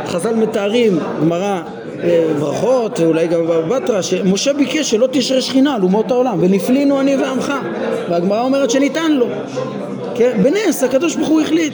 חז"ל 0.05 0.35
מתארים, 0.35 0.99
גמרא 1.21 1.61
אה, 2.03 2.27
ברכות, 2.39 2.99
אולי 2.99 3.27
גם 3.27 3.47
בבטרה, 3.47 4.03
שמשה 4.03 4.53
ביקש 4.53 4.91
שלא 4.91 5.07
תשרה 5.11 5.41
שכינה 5.41 5.75
על 5.75 5.83
אומות 5.83 6.11
העולם, 6.11 6.37
ונפלינו 6.41 7.01
אני 7.01 7.17
ועמך, 7.17 7.53
והגמרא 8.09 8.41
אומרת 8.41 8.69
שניתן 8.69 9.11
לו. 9.11 9.27
כן? 10.15 10.37
בנס 10.43 10.83
הקדוש 10.83 11.15
ברוך 11.15 11.29
הוא 11.29 11.41
החליט. 11.41 11.73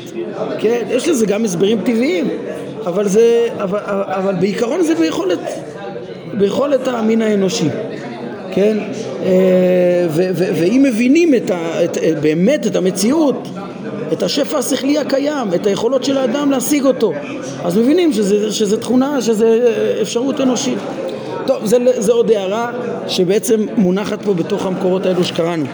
כן? 0.59 0.85
יש 0.89 1.07
לזה 1.07 1.25
גם 1.25 1.45
הסברים 1.45 1.77
טבעיים, 1.81 2.29
אבל, 2.85 3.07
זה, 3.07 3.47
אבל, 3.59 3.79
אבל 4.07 4.35
בעיקרון 4.35 4.81
זה 4.81 4.95
ביכולת, 4.95 5.39
ביכולת 6.33 6.87
המין 6.87 7.21
האנושי. 7.21 7.67
כן? 8.57 8.77
אה, 9.23 10.07
ואם 10.35 10.83
מבינים 10.83 11.35
את 11.35 11.51
ה, 11.51 11.83
את, 11.83 11.97
באמת 12.21 12.67
את 12.67 12.75
המציאות 12.75 13.47
את 14.13 14.23
השפע 14.23 14.57
השכלי 14.57 14.97
הקיים, 14.97 15.53
את 15.55 15.67
היכולות 15.67 16.03
של 16.03 16.17
האדם 16.17 16.51
להשיג 16.51 16.85
אותו. 16.85 17.13
אז 17.63 17.77
מבינים 17.77 18.13
שזה, 18.13 18.51
שזה 18.51 18.81
תכונה, 18.81 19.21
שזה 19.21 19.71
אפשרות 20.01 20.41
אנושית. 20.41 20.77
טוב, 21.45 21.65
זה, 21.65 21.77
זה 21.97 22.11
עוד 22.11 22.31
הערה 22.31 22.71
שבעצם 23.07 23.65
מונחת 23.77 24.21
פה 24.25 24.33
בתוך 24.33 24.65
המקורות 24.65 25.05
האלו 25.05 25.23
שקראנו. 25.23 25.65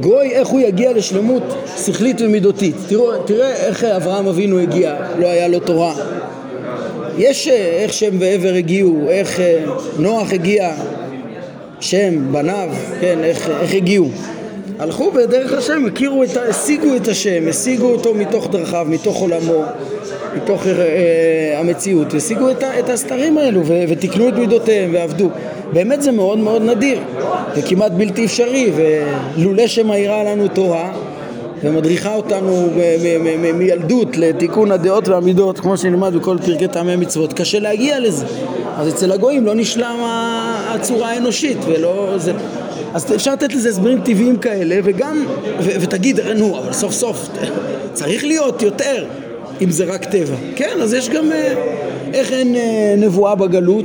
גוי, 0.00 0.30
איך 0.30 0.48
הוא 0.48 0.60
יגיע 0.60 0.92
לשלמות 0.92 1.42
שכלית 1.86 2.20
ומידותית. 2.20 2.76
תראו, 2.88 3.10
תראה 3.24 3.52
איך 3.52 3.84
אברהם 3.84 4.26
אבינו 4.26 4.58
הגיע, 4.58 4.94
לא 5.18 5.26
היה 5.26 5.48
לו 5.48 5.60
תורה. 5.60 5.94
יש 7.18 7.48
איך 7.48 7.92
שם 7.92 8.16
ועבר 8.18 8.54
הגיעו, 8.54 9.08
איך 9.08 9.40
נוח 9.98 10.32
הגיע, 10.32 10.72
שם, 11.80 12.32
בניו, 12.32 12.68
כן, 13.00 13.24
איך, 13.24 13.50
איך 13.60 13.74
הגיעו? 13.74 14.08
הלכו 14.78 15.10
בדרך 15.10 15.52
השם, 15.52 15.86
הכירו 15.86 16.24
את 16.24 16.36
ה... 16.36 16.42
השיגו 16.42 16.96
את 16.96 17.08
השם, 17.08 17.48
השיגו 17.48 17.86
אותו 17.86 18.14
מתוך 18.14 18.50
דרכיו, 18.50 18.86
מתוך 18.90 19.16
עולמו, 19.20 19.62
מתוך 20.36 20.66
אה, 20.66 20.72
אה, 20.72 21.60
המציאות, 21.60 22.14
השיגו 22.14 22.50
את, 22.50 22.62
את 22.78 22.88
הסתרים 22.88 23.38
האלו 23.38 23.66
ו, 23.66 23.84
ותיקנו 23.88 24.28
את 24.28 24.34
מידותיהם 24.34 24.90
ועבדו. 24.94 25.28
באמת 25.72 26.02
זה 26.02 26.12
מאוד 26.12 26.38
מאוד 26.38 26.62
נדיר 26.62 26.98
וכמעט 27.56 27.92
בלתי 27.92 28.24
אפשרי, 28.24 28.70
ולולא 29.36 29.66
שמאירה 29.66 30.24
לנו 30.24 30.48
תורה 30.48 30.92
ומדריכה 31.64 32.14
אותנו 32.14 32.70
מילדות 33.54 34.16
לתיקון 34.16 34.72
הדעות 34.72 35.08
והמידות 35.08 35.60
כמו 35.60 35.76
שנלמד 35.76 36.14
בכל 36.14 36.36
פרקי 36.46 36.68
טעמי 36.68 36.96
מצוות, 36.96 37.32
קשה 37.32 37.58
להגיע 37.58 38.00
לזה. 38.00 38.26
אז 38.76 38.88
אצל 38.88 39.12
הגויים 39.12 39.46
לא 39.46 39.54
נשלם 39.54 39.96
הצורה 40.68 41.10
האנושית 41.10 41.58
ולא 41.66 42.14
זה. 42.16 42.32
אז 42.94 43.14
אפשר 43.14 43.32
לתת 43.32 43.54
לזה 43.54 43.68
הסברים 43.68 44.00
טבעיים 44.00 44.36
כאלה 44.36 44.76
וגם, 44.84 45.24
ותגיד, 45.62 46.20
נו, 46.20 46.58
אבל 46.58 46.72
סוף 46.72 46.92
סוף 46.92 47.28
צריך 47.98 48.24
להיות 48.24 48.62
יותר 48.62 49.04
אם 49.60 49.70
זה 49.70 49.84
רק 49.84 50.04
טבע. 50.04 50.36
כן, 50.56 50.78
אז 50.82 50.94
יש 50.94 51.08
גם, 51.08 51.32
אה, 51.32 51.54
איך 52.14 52.32
אין 52.32 52.56
אה, 52.56 52.94
נבואה 52.96 53.34
בגלות 53.34 53.84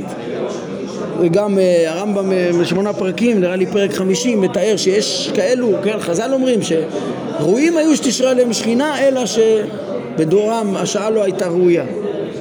וגם 1.20 1.58
uh, 1.58 1.88
הרמב"ם 1.88 2.32
בשמונה 2.60 2.92
פרקים, 2.92 3.40
נראה 3.40 3.56
לי 3.56 3.66
פרק 3.66 3.92
חמישים, 3.92 4.40
מתאר 4.40 4.76
שיש 4.76 5.30
כאלו, 5.34 5.72
כן, 5.84 5.98
חז"ל 5.98 6.32
אומרים 6.32 6.60
שראויים 6.62 7.76
היו 7.76 7.96
שתשרה 7.96 8.30
עליהם 8.30 8.52
שכינה, 8.52 9.08
אלא 9.08 9.22
שבדורם 9.26 10.76
השעה 10.76 11.10
לא 11.10 11.22
הייתה 11.22 11.48
ראויה. 11.48 11.84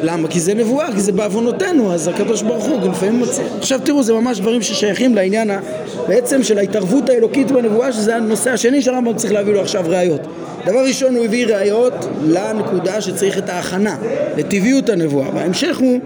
למה? 0.03 0.27
כי 0.27 0.39
זה 0.39 0.53
נבואה, 0.53 0.87
כי 0.93 1.01
זה 1.01 1.11
בעוונותינו, 1.11 1.93
אז 1.93 2.07
הקדוש 2.07 2.41
ברוך 2.41 2.65
הוא 2.65 2.89
לפעמים 2.89 3.15
מוצא. 3.15 3.43
עכשיו 3.59 3.79
תראו, 3.83 4.03
זה 4.03 4.13
ממש 4.13 4.39
דברים 4.39 4.61
ששייכים 4.61 5.15
לעניין 5.15 5.51
בעצם 6.07 6.43
של 6.43 6.57
ההתערבות 6.57 7.09
האלוקית 7.09 7.51
בנבואה, 7.51 7.93
שזה 7.93 8.15
הנושא 8.15 8.51
השני 8.51 8.81
שהרמב"ם 8.81 9.15
צריך 9.15 9.33
להביא 9.33 9.53
לו 9.53 9.61
עכשיו 9.61 9.83
ראיות. 9.87 10.21
דבר 10.65 10.85
ראשון 10.87 11.15
הוא 11.15 11.25
הביא 11.25 11.47
ראיות 11.47 11.93
לנקודה 12.27 13.01
שצריך 13.01 13.37
את 13.37 13.49
ההכנה, 13.49 13.95
לטבעיות 14.37 14.89
הנבואה. 14.89 15.31
בהמשך 15.31 15.77
הוא 15.77 15.99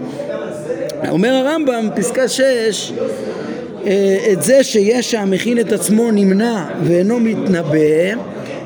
אומר 1.08 1.32
הרמב"ם, 1.34 1.88
פסקה 1.96 2.28
6, 2.28 2.92
אה, 3.86 4.16
את 4.32 4.42
זה 4.42 4.64
שישע 4.64 5.24
מכין 5.24 5.58
את 5.58 5.72
עצמו 5.72 6.10
נמנע 6.10 6.64
ואינו 6.82 7.20
מתנבא, 7.20 8.14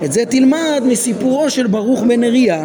את 0.05 0.13
זה 0.13 0.25
תלמד 0.25 0.83
מסיפורו 0.87 1.51
של 1.51 1.67
ברוך 1.67 2.03
בן 2.03 2.25
אריה, 2.25 2.65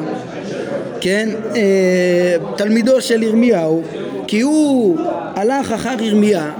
כן, 1.01 1.29
אה, 1.55 2.35
תלמידו 2.55 3.01
של 3.01 3.23
ירמיהו, 3.23 3.81
כי 4.27 4.41
הוא 4.41 4.97
הלך 5.35 5.71
אחר 5.71 6.03
ירמיה, 6.03 6.51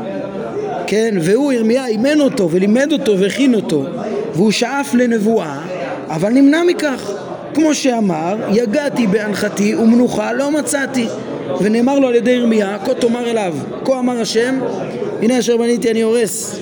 כן, 0.88 1.16
והוא 1.22 1.54
ירמיה 1.54 1.88
אימן 1.88 2.22
אותו 2.22 2.52
ולימד 2.52 2.90
אותו 2.92 3.20
והכין 3.20 3.56
אותו, 3.56 3.86
והוא 4.34 4.52
שאף 4.52 4.94
לנבואה, 4.94 5.60
אבל 6.10 6.30
נמנע 6.30 6.64
מכך, 6.64 7.12
כמו 7.54 7.74
שאמר, 7.74 8.36
יגעתי 8.52 9.08
בהנחתי 9.08 9.76
ומנוחה 9.76 10.34
לא 10.34 10.52
מצאתי. 10.52 11.08
ונאמר 11.62 12.00
לו 12.00 12.08
על 12.08 12.16
ידי 12.16 12.32
ירמיה, 12.32 12.78
כה 12.86 12.94
תאמר 12.94 13.30
אליו, 13.30 13.56
כה 13.86 14.00
אמר 14.00 14.22
השם, 14.22 14.60
הנה 15.22 15.40
אשר 15.40 15.58
בניתי 15.58 15.92
אני 15.92 16.02
הורס, 16.02 16.60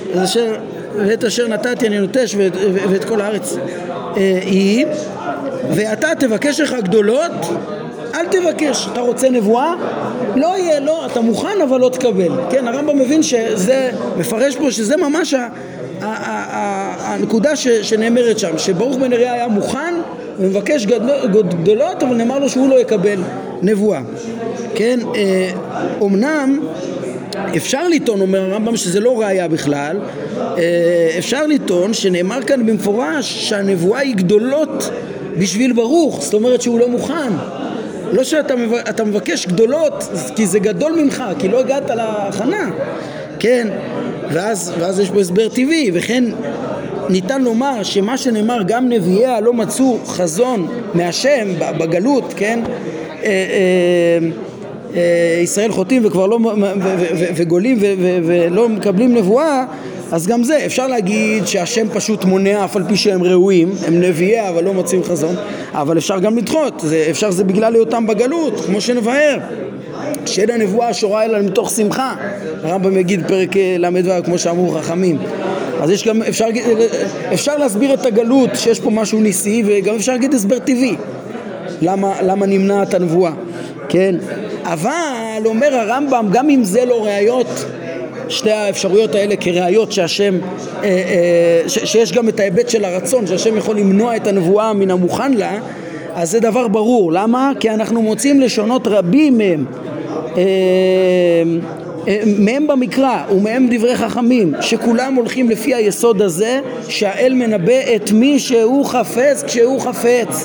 ואת 0.96 1.24
אשר 1.24 1.48
נתתי 1.48 1.86
אני 1.86 1.98
נוטש 1.98 2.34
ואת, 2.38 2.52
ואת 2.90 3.04
כל 3.04 3.20
הארץ 3.20 3.56
אה, 4.16 4.38
היא, 4.42 4.86
ואתה 5.70 6.08
תבקש 6.18 6.60
לך 6.60 6.76
גדולות, 6.82 7.32
אל 8.14 8.26
תבקש. 8.26 8.88
אתה 8.92 9.00
רוצה 9.00 9.30
נבואה? 9.30 9.74
לא 10.36 10.58
יהיה, 10.58 10.80
לא, 10.80 11.06
אתה 11.06 11.20
מוכן 11.20 11.60
אבל 11.64 11.80
לא 11.80 11.88
תקבל. 11.88 12.28
כן, 12.50 12.68
הרמב"ם 12.68 12.98
מבין 12.98 13.22
שזה, 13.22 13.90
מפרש 14.16 14.56
פה 14.56 14.70
שזה 14.70 14.96
ממש 14.96 15.34
ה, 15.34 15.48
הנקודה 17.12 17.56
ש, 17.56 17.68
שנאמרת 17.68 18.38
שם, 18.38 18.58
שברוך 18.58 18.96
בן 18.96 19.12
אריה 19.12 19.32
היה 19.32 19.48
מוכן 19.48 19.94
ומבקש 20.38 20.86
גדולות, 20.86 22.02
אבל 22.02 22.16
נאמר 22.16 22.38
לו 22.38 22.48
שהוא 22.48 22.68
לא 22.68 22.80
יקבל 22.80 23.18
נבואה. 23.62 24.00
כן, 24.74 24.98
אומנם 26.00 26.60
אה, 27.36 27.56
אפשר 27.56 27.88
לטעון, 27.88 28.20
אומר 28.20 28.40
הרמב"ם, 28.40 28.76
שזה 28.76 29.00
לא 29.00 29.20
ראייה 29.20 29.48
בכלל, 29.48 29.96
אה, 30.38 31.14
אפשר 31.18 31.46
לטעון 31.46 31.94
שנאמר 31.94 32.42
כאן 32.42 32.66
במפורש 32.66 33.48
שהנבואה 33.48 34.00
היא 34.00 34.16
גדולות 34.16 34.90
בשביל 35.38 35.72
ברוך, 35.72 36.22
זאת 36.22 36.34
אומרת 36.34 36.62
שהוא 36.62 36.78
לא 36.78 36.88
מוכן. 36.88 37.32
לא 38.12 38.24
שאתה 38.24 39.04
מבקש 39.04 39.46
גדולות 39.46 40.04
כי 40.36 40.46
זה 40.46 40.58
גדול 40.58 40.92
ממך, 41.02 41.24
כי 41.38 41.48
לא 41.48 41.60
הגעת 41.60 41.90
להכנה, 41.90 42.70
כן? 43.38 43.68
ואז, 44.32 44.72
ואז 44.78 45.00
יש 45.00 45.10
פה 45.10 45.20
הסבר 45.20 45.48
טבעי, 45.48 45.90
וכן 45.94 46.24
ניתן 47.08 47.42
לומר 47.42 47.82
שמה 47.82 48.18
שנאמר 48.18 48.62
גם 48.66 48.88
נביאיה 48.88 49.40
לא 49.40 49.52
מצאו 49.52 49.98
חזון 50.06 50.68
מהשם 50.94 51.48
בגלות, 51.78 52.34
כן? 52.36 52.60
אה, 53.26 53.30
אה, 53.30 54.28
אה, 54.96 55.40
ישראל 55.42 55.72
חוטאים 55.72 56.06
וכבר 56.06 56.26
לא, 56.26 56.38
וגולים 57.36 57.78
ולא 58.24 58.68
מקבלים 58.68 59.14
נבואה 59.14 59.64
אז 60.12 60.26
גם 60.26 60.42
זה, 60.42 60.66
אפשר 60.66 60.86
להגיד 60.86 61.46
שהשם 61.46 61.86
פשוט 61.92 62.24
מונע 62.24 62.64
אף 62.64 62.76
על 62.76 62.82
פי 62.88 62.96
שהם 62.96 63.22
ראויים, 63.22 63.70
הם 63.86 64.00
נביאיה 64.00 64.48
אבל 64.48 64.64
לא 64.64 64.74
מוצאים 64.74 65.04
חזון, 65.04 65.34
אבל 65.72 65.98
אפשר 65.98 66.18
גם 66.18 66.38
לדחות, 66.38 66.80
זה, 66.80 67.06
אפשר 67.10 67.30
זה 67.30 67.44
בגלל 67.44 67.74
היותם 67.74 68.06
בגלות, 68.06 68.60
כמו 68.66 68.80
שנבהר, 68.80 69.38
שאין 70.26 70.50
הנבואה 70.50 70.94
שורה 70.94 71.24
אלא 71.24 71.42
מתוך 71.42 71.70
שמחה, 71.70 72.14
הרמב"ם 72.62 72.96
יגיד 72.96 73.26
פרק 73.28 73.56
ל"ו 73.78 74.24
כמו 74.24 74.38
שאמרו 74.38 74.70
חכמים, 74.70 75.18
אז 75.80 75.90
יש 75.90 76.06
גם, 76.06 76.22
אפשר, 76.22 76.46
אפשר 77.34 77.56
להסביר 77.56 77.94
את 77.94 78.06
הגלות 78.06 78.50
שיש 78.54 78.80
פה 78.80 78.90
משהו 78.90 79.20
ניסי 79.20 79.62
וגם 79.66 79.94
אפשר 79.94 80.12
להגיד 80.12 80.34
הסבר 80.34 80.58
טבעי 80.58 80.96
למה, 81.82 82.22
למה 82.22 82.46
נמנעת 82.46 82.94
הנבואה, 82.94 83.32
כן? 83.88 84.14
אבל 84.62 85.42
אומר 85.44 85.74
הרמב"ם, 85.74 86.28
גם 86.32 86.50
אם 86.50 86.64
זה 86.64 86.84
לא 86.84 87.04
ראיות 87.04 87.66
שתי 88.28 88.50
האפשרויות 88.50 89.14
האלה 89.14 89.36
כראיות 89.36 89.92
שהשם, 89.92 90.34
אה, 90.82 90.88
אה, 90.88 91.68
שיש 91.68 92.12
גם 92.12 92.28
את 92.28 92.40
ההיבט 92.40 92.68
של 92.68 92.84
הרצון, 92.84 93.26
שהשם 93.26 93.56
יכול 93.56 93.78
למנוע 93.78 94.16
את 94.16 94.26
הנבואה 94.26 94.72
מן 94.72 94.90
המוכן 94.90 95.34
לה, 95.34 95.58
אז 96.14 96.30
זה 96.30 96.40
דבר 96.40 96.68
ברור. 96.68 97.12
למה? 97.12 97.52
כי 97.60 97.70
אנחנו 97.70 98.02
מוצאים 98.02 98.40
לשונות 98.40 98.86
רבים 98.86 99.38
מהם. 99.38 99.64
אה, 100.36 100.42
מהם 102.38 102.66
במקרא 102.66 103.22
ומהם 103.30 103.66
דברי 103.70 103.96
חכמים 103.96 104.52
שכולם 104.60 105.14
הולכים 105.14 105.50
לפי 105.50 105.74
היסוד 105.74 106.22
הזה 106.22 106.60
שהאל 106.88 107.32
מנבא 107.34 107.96
את 107.96 108.12
מי 108.12 108.38
שהוא 108.38 108.86
חפץ 108.86 109.42
כשהוא 109.46 109.80
חפץ. 109.80 110.44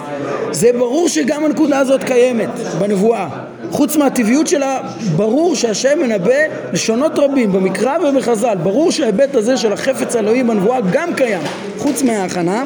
זה 0.52 0.70
ברור 0.74 1.10
שגם 1.10 1.46
הנקודה 1.46 1.80
הזאת 1.80 2.04
קיימת 2.04 2.50
בנבואה. 2.80 3.28
חוץ 3.72 3.98
מהטבעיות 3.98 4.48
שלה 4.48 4.80
ברור 5.16 5.56
שהשם 5.56 6.00
מנבא 6.02 6.34
לשונות 6.74 7.20
רבים 7.20 7.52
במקרא 7.52 7.98
ובחז"ל. 8.00 8.58
ברור 8.64 8.92
שההיבט 8.92 9.36
הזה 9.36 9.58
של 9.58 9.74
החפץ 9.74 10.16
האלוהי 10.16 10.44
בנבואה 10.44 10.80
גם 10.92 11.14
קיים 11.14 11.42
חוץ 11.78 12.04
מההכנה 12.04 12.64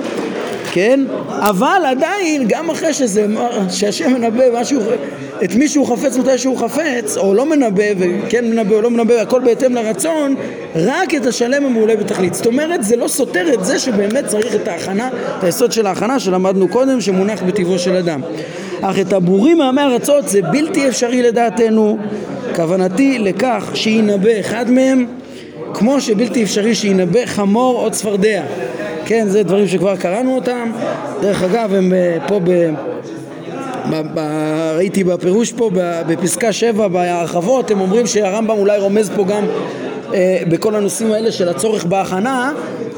כן? 0.76 1.00
אבל 1.30 1.82
עדיין, 1.86 2.46
גם 2.48 2.70
אחרי 2.70 2.94
שזה, 2.94 3.26
שהשם 3.70 4.14
מנבא 4.14 4.44
משהו, 4.62 4.80
את 5.44 5.56
מי 5.56 5.68
שהוא 5.68 5.88
חפץ 5.88 6.18
מתי 6.18 6.38
שהוא 6.38 6.58
חפץ, 6.58 7.18
או 7.18 7.34
לא 7.34 7.46
מנבא, 7.46 7.84
וכן 7.98 8.46
מנבא 8.46 8.76
או 8.76 8.82
לא 8.82 8.90
מנבא, 8.90 9.14
הכל 9.14 9.42
בהתאם 9.42 9.76
לרצון, 9.76 10.36
רק 10.76 11.16
את 11.16 11.26
השלם 11.26 11.66
המעולה 11.66 11.96
בתכלית. 11.96 12.34
זאת 12.34 12.46
אומרת, 12.46 12.84
זה 12.84 12.96
לא 12.96 13.08
סותר 13.08 13.54
את 13.54 13.66
זה 13.66 13.80
שבאמת 13.80 14.26
צריך 14.26 14.56
את 14.56 14.68
ההכנה, 14.68 15.10
את 15.38 15.44
היסוד 15.44 15.72
של 15.72 15.88
ההכנה 15.88 16.20
שלמדנו 16.20 16.68
קודם, 16.68 17.02
שמונח 17.02 17.44
בטבעו 17.44 17.80
של 17.80 17.96
אדם. 17.96 18.22
אך 18.82 19.00
את 19.00 19.14
הבורים 19.14 19.58
מעמי 19.58 19.82
ארצות 19.82 20.30
זה 20.30 20.42
בלתי 20.42 20.88
אפשרי 20.88 21.22
לדעתנו. 21.22 21.98
כוונתי 22.56 23.20
לכך 23.20 23.72
שינבא 23.74 24.40
אחד 24.40 24.72
מהם, 24.72 25.06
כמו 25.74 26.02
שבלתי 26.02 26.44
אפשרי 26.44 26.76
שינבא 26.76 27.26
חמור 27.26 27.86
או 27.86 27.92
צפרדע. 27.92 28.44
כן, 29.06 29.28
זה 29.28 29.44
דברים 29.44 29.68
שכבר 29.68 29.96
קראנו 29.96 30.36
אותם. 30.36 30.72
דרך 31.22 31.44
אגב, 31.44 31.74
הם 31.74 31.94
אה, 31.94 32.18
פה 32.28 32.40
ב... 32.44 32.70
ב, 33.92 34.02
ב, 34.14 34.20
ראיתי 34.76 35.04
בפירוש 35.04 35.52
פה 35.52 35.70
בפסקה 36.08 36.54
7 36.54 36.88
בהרחבות, 36.88 37.72
הם 37.72 37.82
אומרים 37.82 38.08
שהרמב"ם 38.08 38.58
אולי 38.58 38.78
רומז 38.78 39.12
פה 39.16 39.24
גם 39.24 39.46
אה, 40.14 40.38
בכל 40.50 40.76
הנושאים 40.76 41.12
האלה 41.12 41.32
של 41.32 41.50
הצורך 41.50 41.86
בהכנה 41.86 42.52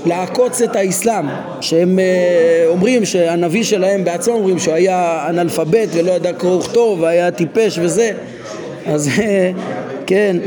לעקוץ 0.05 0.61
את 0.61 0.75
האסלאם. 0.75 1.25
שהם 1.61 1.99
אה, 1.99 2.65
אומרים 2.67 3.05
שהנביא 3.05 3.63
שלהם 3.63 4.03
בעצמו 4.03 4.33
אומרים 4.33 4.59
שהוא 4.59 4.73
היה 4.73 5.25
אנאלפבית 5.29 5.89
ולא 5.93 6.11
ידע 6.11 6.33
קרוא 6.33 6.55
וכתוב 6.55 7.01
והיה 7.01 7.31
טיפש 7.31 7.79
וזה. 7.81 8.11
אז 8.85 9.09
אה, 9.19 9.51
כן 10.05 10.37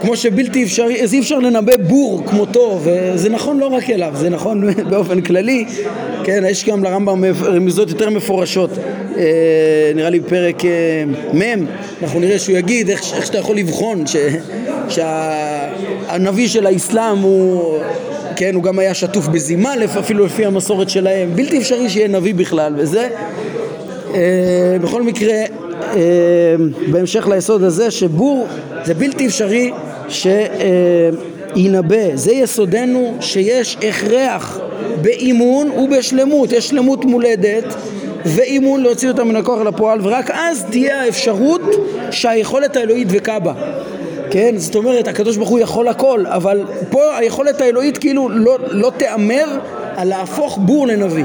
כמו 0.00 0.16
שבלתי 0.16 0.64
אפשרי, 0.64 1.02
אז 1.02 1.14
אי 1.14 1.20
אפשר 1.20 1.38
לנבא 1.38 1.76
בור 1.76 2.22
כמותו, 2.26 2.80
וזה 2.84 3.28
נכון 3.28 3.58
לא 3.58 3.66
רק 3.66 3.90
אליו, 3.90 4.12
זה 4.16 4.30
נכון 4.30 4.74
באופן 4.90 5.20
כללי, 5.20 5.64
כן, 6.24 6.44
יש 6.48 6.64
גם 6.64 6.84
לרמב"ם 6.84 7.24
רמיזות 7.44 7.88
יותר 7.88 8.10
מפורשות, 8.10 8.70
אה, 9.16 9.92
נראה 9.94 10.10
לי 10.10 10.20
בפרק 10.20 10.64
אה, 10.64 10.70
מ', 11.34 11.66
אנחנו 12.02 12.20
נראה 12.20 12.38
שהוא 12.38 12.56
יגיד 12.56 12.90
איך, 12.90 13.14
איך 13.14 13.26
שאתה 13.26 13.38
יכול 13.38 13.56
לבחון 13.56 14.06
ש, 14.06 14.16
שהנביא 14.88 16.48
של 16.48 16.66
האסלאם 16.66 17.18
הוא, 17.18 17.78
כן, 18.36 18.54
הוא 18.54 18.62
גם 18.62 18.78
היה 18.78 18.94
שטוף 18.94 19.28
בזימה 19.28 19.74
אפילו 19.98 20.26
לפי 20.26 20.44
המסורת 20.46 20.90
שלהם, 20.90 21.30
בלתי 21.34 21.58
אפשרי 21.58 21.90
שיהיה 21.90 22.08
נביא 22.08 22.34
בכלל, 22.34 22.74
וזה 22.76 23.08
אה, 24.14 24.76
בכל 24.80 25.02
מקרה 25.02 25.34
בהמשך 26.86 27.28
ליסוד 27.28 27.62
הזה 27.62 27.90
שבור 27.90 28.46
זה 28.84 28.94
בלתי 28.94 29.26
אפשרי 29.26 29.70
שינבא. 30.08 31.96
זה 32.14 32.32
יסודנו 32.32 33.14
שיש 33.20 33.76
הכרח 33.88 34.60
באימון 35.02 35.70
ובשלמות. 35.70 36.52
יש 36.52 36.68
שלמות 36.68 37.04
מולדת 37.04 37.74
ואימון 38.24 38.82
להוציא 38.82 39.08
אותה 39.08 39.24
מן 39.24 39.36
הכוח 39.36 39.60
לפועל 39.60 39.98
ורק 40.02 40.30
אז 40.30 40.64
תהיה 40.70 41.02
האפשרות 41.02 41.60
שהיכולת 42.10 42.76
האלוהית 42.76 43.08
דבקה 43.08 43.38
בה. 43.38 43.52
כן? 44.30 44.54
זאת 44.56 44.74
אומרת, 44.74 45.08
הקדוש 45.08 45.36
ברוך 45.36 45.48
הוא 45.48 45.58
יכול 45.58 45.88
הכל, 45.88 46.24
אבל 46.26 46.64
פה 46.90 47.16
היכולת 47.16 47.60
האלוהית 47.60 47.98
כאילו 47.98 48.28
לא, 48.28 48.58
לא 48.70 48.92
תיאמר 48.96 49.58
על 49.96 50.08
להפוך 50.08 50.58
בור 50.62 50.86
לנביא. 50.86 51.24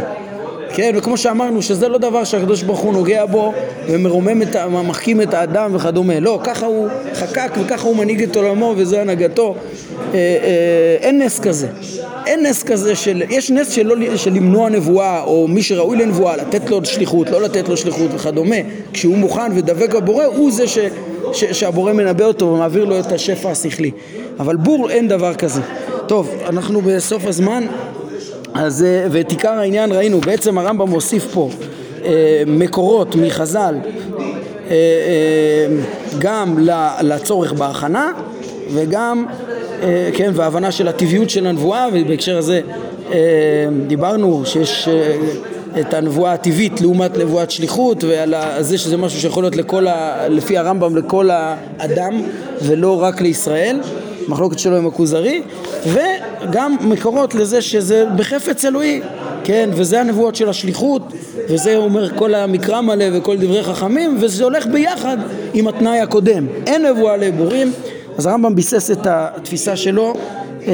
כן, 0.74 0.94
וכמו 0.96 1.18
שאמרנו 1.18 1.62
שזה 1.62 1.88
לא 1.88 1.98
דבר 1.98 2.24
שהקדוש 2.24 2.64
ברוך 2.64 2.80
הוא 2.80 2.94
נוגע 2.94 3.26
בו 3.26 3.54
ומרומם 3.88 4.42
את, 4.42 4.56
מחכים 4.88 5.22
את 5.22 5.34
האדם 5.34 5.76
וכדומה, 5.76 6.20
לא, 6.20 6.40
ככה 6.44 6.66
הוא 6.66 6.88
חקק 7.14 7.52
וככה 7.62 7.88
הוא 7.88 7.96
מנהיג 7.96 8.24
את 8.24 8.36
עולמו 8.36 8.74
וזו 8.78 8.98
הנהגתו, 8.98 9.56
אה, 9.56 10.14
אה, 10.14 10.98
אין 11.02 11.22
נס 11.22 11.40
כזה, 11.40 11.68
אין 12.26 12.46
נס 12.46 12.64
כזה 12.64 12.96
של, 12.96 13.24
יש 13.30 13.52
נס 13.52 13.72
של, 13.72 13.88
לא, 13.88 14.18
של 14.18 14.34
למנוע 14.34 14.70
נבואה 14.70 15.24
או 15.24 15.48
מי 15.48 15.64
שראוי 15.64 15.98
לנבואה, 15.98 16.38
לתת 16.38 16.70
לו 16.70 16.86
שליחות, 16.86 17.30
לא 17.30 17.42
לתת 17.42 17.70
לו 17.70 17.78
שליחות 17.78 18.12
וכדומה, 18.14 18.56
כשהוא 18.94 19.18
מוכן 19.18 19.52
ודבק 19.56 19.94
בבורא 19.96 20.26
הוא 20.26 20.52
זה 20.52 20.68
ש, 20.68 20.78
ש, 21.34 21.44
שהבורא 21.44 21.94
מנבא 21.94 22.26
אותו 22.26 22.46
ומעביר 22.46 22.86
לו 22.86 23.00
את 23.00 23.12
השפע 23.12 23.52
השכלי, 23.52 23.92
אבל 24.40 24.56
בור 24.56 24.90
אין 24.90 25.08
דבר 25.08 25.34
כזה. 25.34 25.62
טוב, 26.08 26.30
אנחנו 26.50 26.82
בסוף 26.82 27.26
הזמן 27.26 27.66
אז, 28.54 28.84
אה, 28.84 29.08
ואת 29.12 29.32
עיקר 29.32 29.52
העניין 29.52 29.92
ראינו, 29.92 30.22
בעצם 30.22 30.58
הרמב"ם 30.58 30.90
מוסיף 30.90 31.28
פה 31.34 31.50
אה, 32.06 32.44
מקורות 32.48 33.16
מחז"ל 33.16 33.76
אה, 34.70 34.76
גם 36.20 36.68
לצורך 37.02 37.54
בהכנה 37.54 38.12
וגם, 38.74 39.26
כן, 40.14 40.32
והבנה 40.34 40.72
של 40.72 40.88
הטבעיות 40.88 41.30
של 41.30 41.48
הנבואה 41.48 41.88
ובהקשר 41.94 42.38
הזה 42.38 42.62
דיברנו 43.88 44.42
שיש 44.46 44.90
את 45.80 45.94
הנבואה 45.94 46.34
הטבעית 46.34 46.82
לעומת 46.82 47.18
נבואת 47.18 47.52
שליחות 47.52 48.04
ועל 48.04 48.34
זה 48.60 48.78
שזה 48.78 48.98
משהו 48.98 49.22
שיכול 49.22 49.44
להיות 49.44 49.56
לכל 49.56 49.88
ה, 49.88 50.28
לפי 50.28 50.58
הרמב"ם 50.58 50.96
לכל 50.96 51.30
האדם 51.32 52.22
ולא 52.62 53.02
רק 53.02 53.22
לישראל. 53.22 53.80
מחלוקת 54.28 54.60
שלו 54.60 54.78
עם 54.78 54.88
הכוזרי 54.88 55.42
וגם 55.88 56.76
מקורות 56.82 57.36
לזה 57.36 57.62
שזה 57.62 58.06
בחפץ 58.16 58.66
אלוהי 58.66 59.02
כן, 59.44 59.70
וזה 59.74 60.02
הנבואות 60.02 60.36
של 60.36 60.50
השליחות 60.50 61.02
וזה 61.50 61.78
אומר 61.78 62.18
כל 62.18 62.36
המקרא 62.36 62.82
מלא 62.82 63.06
וכל 63.14 63.38
דברי 63.38 63.64
חכמים 63.64 64.18
וזה 64.22 64.44
הולך 64.44 64.66
ביחד 64.66 65.18
עם 65.54 65.68
התנאי 65.68 66.00
הקודם. 66.00 66.48
אין 66.68 66.86
נבואה 66.86 67.18
לעבורים 67.18 67.72
אז 68.18 68.26
הרמב"ם 68.26 68.56
ביסס 68.56 68.92
את 68.92 69.08
התפיסה 69.10 69.76
שלו 69.76 70.14
אה, 70.68 70.74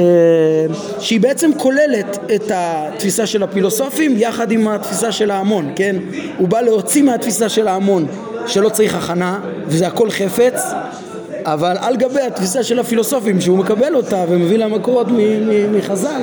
שהיא 1.00 1.20
בעצם 1.20 1.50
כוללת 1.58 2.18
את 2.34 2.50
התפיסה 2.54 3.26
של 3.26 3.42
הפילוסופים 3.42 4.14
יחד 4.16 4.50
עם 4.52 4.68
התפיסה 4.68 5.12
של 5.12 5.30
ההמון, 5.30 5.72
כן? 5.76 5.96
הוא 6.38 6.48
בא 6.48 6.60
להוציא 6.60 7.02
מהתפיסה 7.02 7.48
של 7.48 7.68
ההמון 7.68 8.06
שלא 8.46 8.68
צריך 8.68 8.94
הכנה 8.94 9.40
וזה 9.66 9.86
הכל 9.86 10.10
חפץ 10.10 10.62
אבל 11.46 11.76
על 11.80 11.96
גבי 11.96 12.20
התפיסה 12.20 12.62
של 12.62 12.78
הפילוסופים 12.78 13.40
שהוא 13.40 13.58
מקבל 13.58 13.94
אותה 13.94 14.24
ומביא 14.28 14.58
לה 14.58 14.68
מקורות 14.68 15.06
מחז"ל 15.72 16.22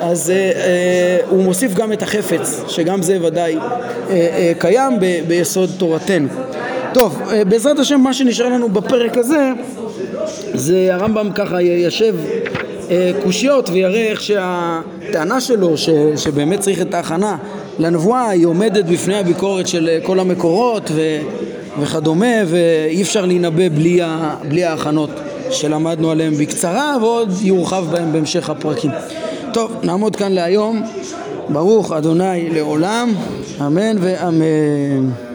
אז 0.00 0.30
אה, 0.30 0.36
אה, 0.36 1.18
הוא 1.28 1.42
מוסיף 1.42 1.74
גם 1.74 1.92
את 1.92 2.02
החפץ 2.02 2.62
שגם 2.68 3.02
זה 3.02 3.18
ודאי 3.22 3.56
אה, 3.56 3.60
אה, 4.10 4.52
קיים 4.58 5.00
ב, 5.00 5.20
ביסוד 5.28 5.70
תורתנו. 5.78 6.28
טוב, 6.94 7.22
אה, 7.32 7.44
בעזרת 7.44 7.78
השם 7.78 8.00
מה 8.00 8.14
שנשאר 8.14 8.48
לנו 8.48 8.68
בפרק 8.68 9.16
הזה 9.16 9.50
זה 10.54 10.88
הרמב"ם 10.90 11.30
ככה 11.34 11.60
יישב 11.60 12.14
אה, 12.90 13.10
קושיות 13.22 13.70
ויראה 13.70 14.06
איך 14.06 14.22
שהטענה 14.22 15.40
שלו 15.40 15.76
ש, 15.76 15.88
שבאמת 16.16 16.60
צריך 16.60 16.80
את 16.80 16.94
ההכנה 16.94 17.36
לנבואה 17.78 18.28
היא 18.28 18.46
עומדת 18.46 18.84
בפני 18.84 19.18
הביקורת 19.18 19.68
של 19.68 19.88
אה, 19.88 19.98
כל 20.02 20.20
המקורות 20.20 20.90
ו, 20.94 21.00
וכדומה 21.80 22.34
ואי 22.46 23.02
אפשר 23.02 23.26
להינבא 23.26 23.68
בלי, 23.68 24.02
ה, 24.02 24.34
בלי 24.48 24.64
ההכנות 24.64 25.10
שלמדנו 25.50 26.10
עליהן 26.10 26.34
בקצרה 26.34 26.96
ועוד 27.00 27.32
יורחב 27.42 27.84
בהן 27.90 28.12
בהמשך 28.12 28.50
הפרקים. 28.50 28.90
טוב, 29.52 29.72
נעמוד 29.82 30.16
כאן 30.16 30.32
להיום. 30.32 30.82
ברוך 31.48 31.92
אדוני 31.92 32.50
לעולם, 32.50 33.14
אמן 33.60 33.96
ואמן. 34.00 35.25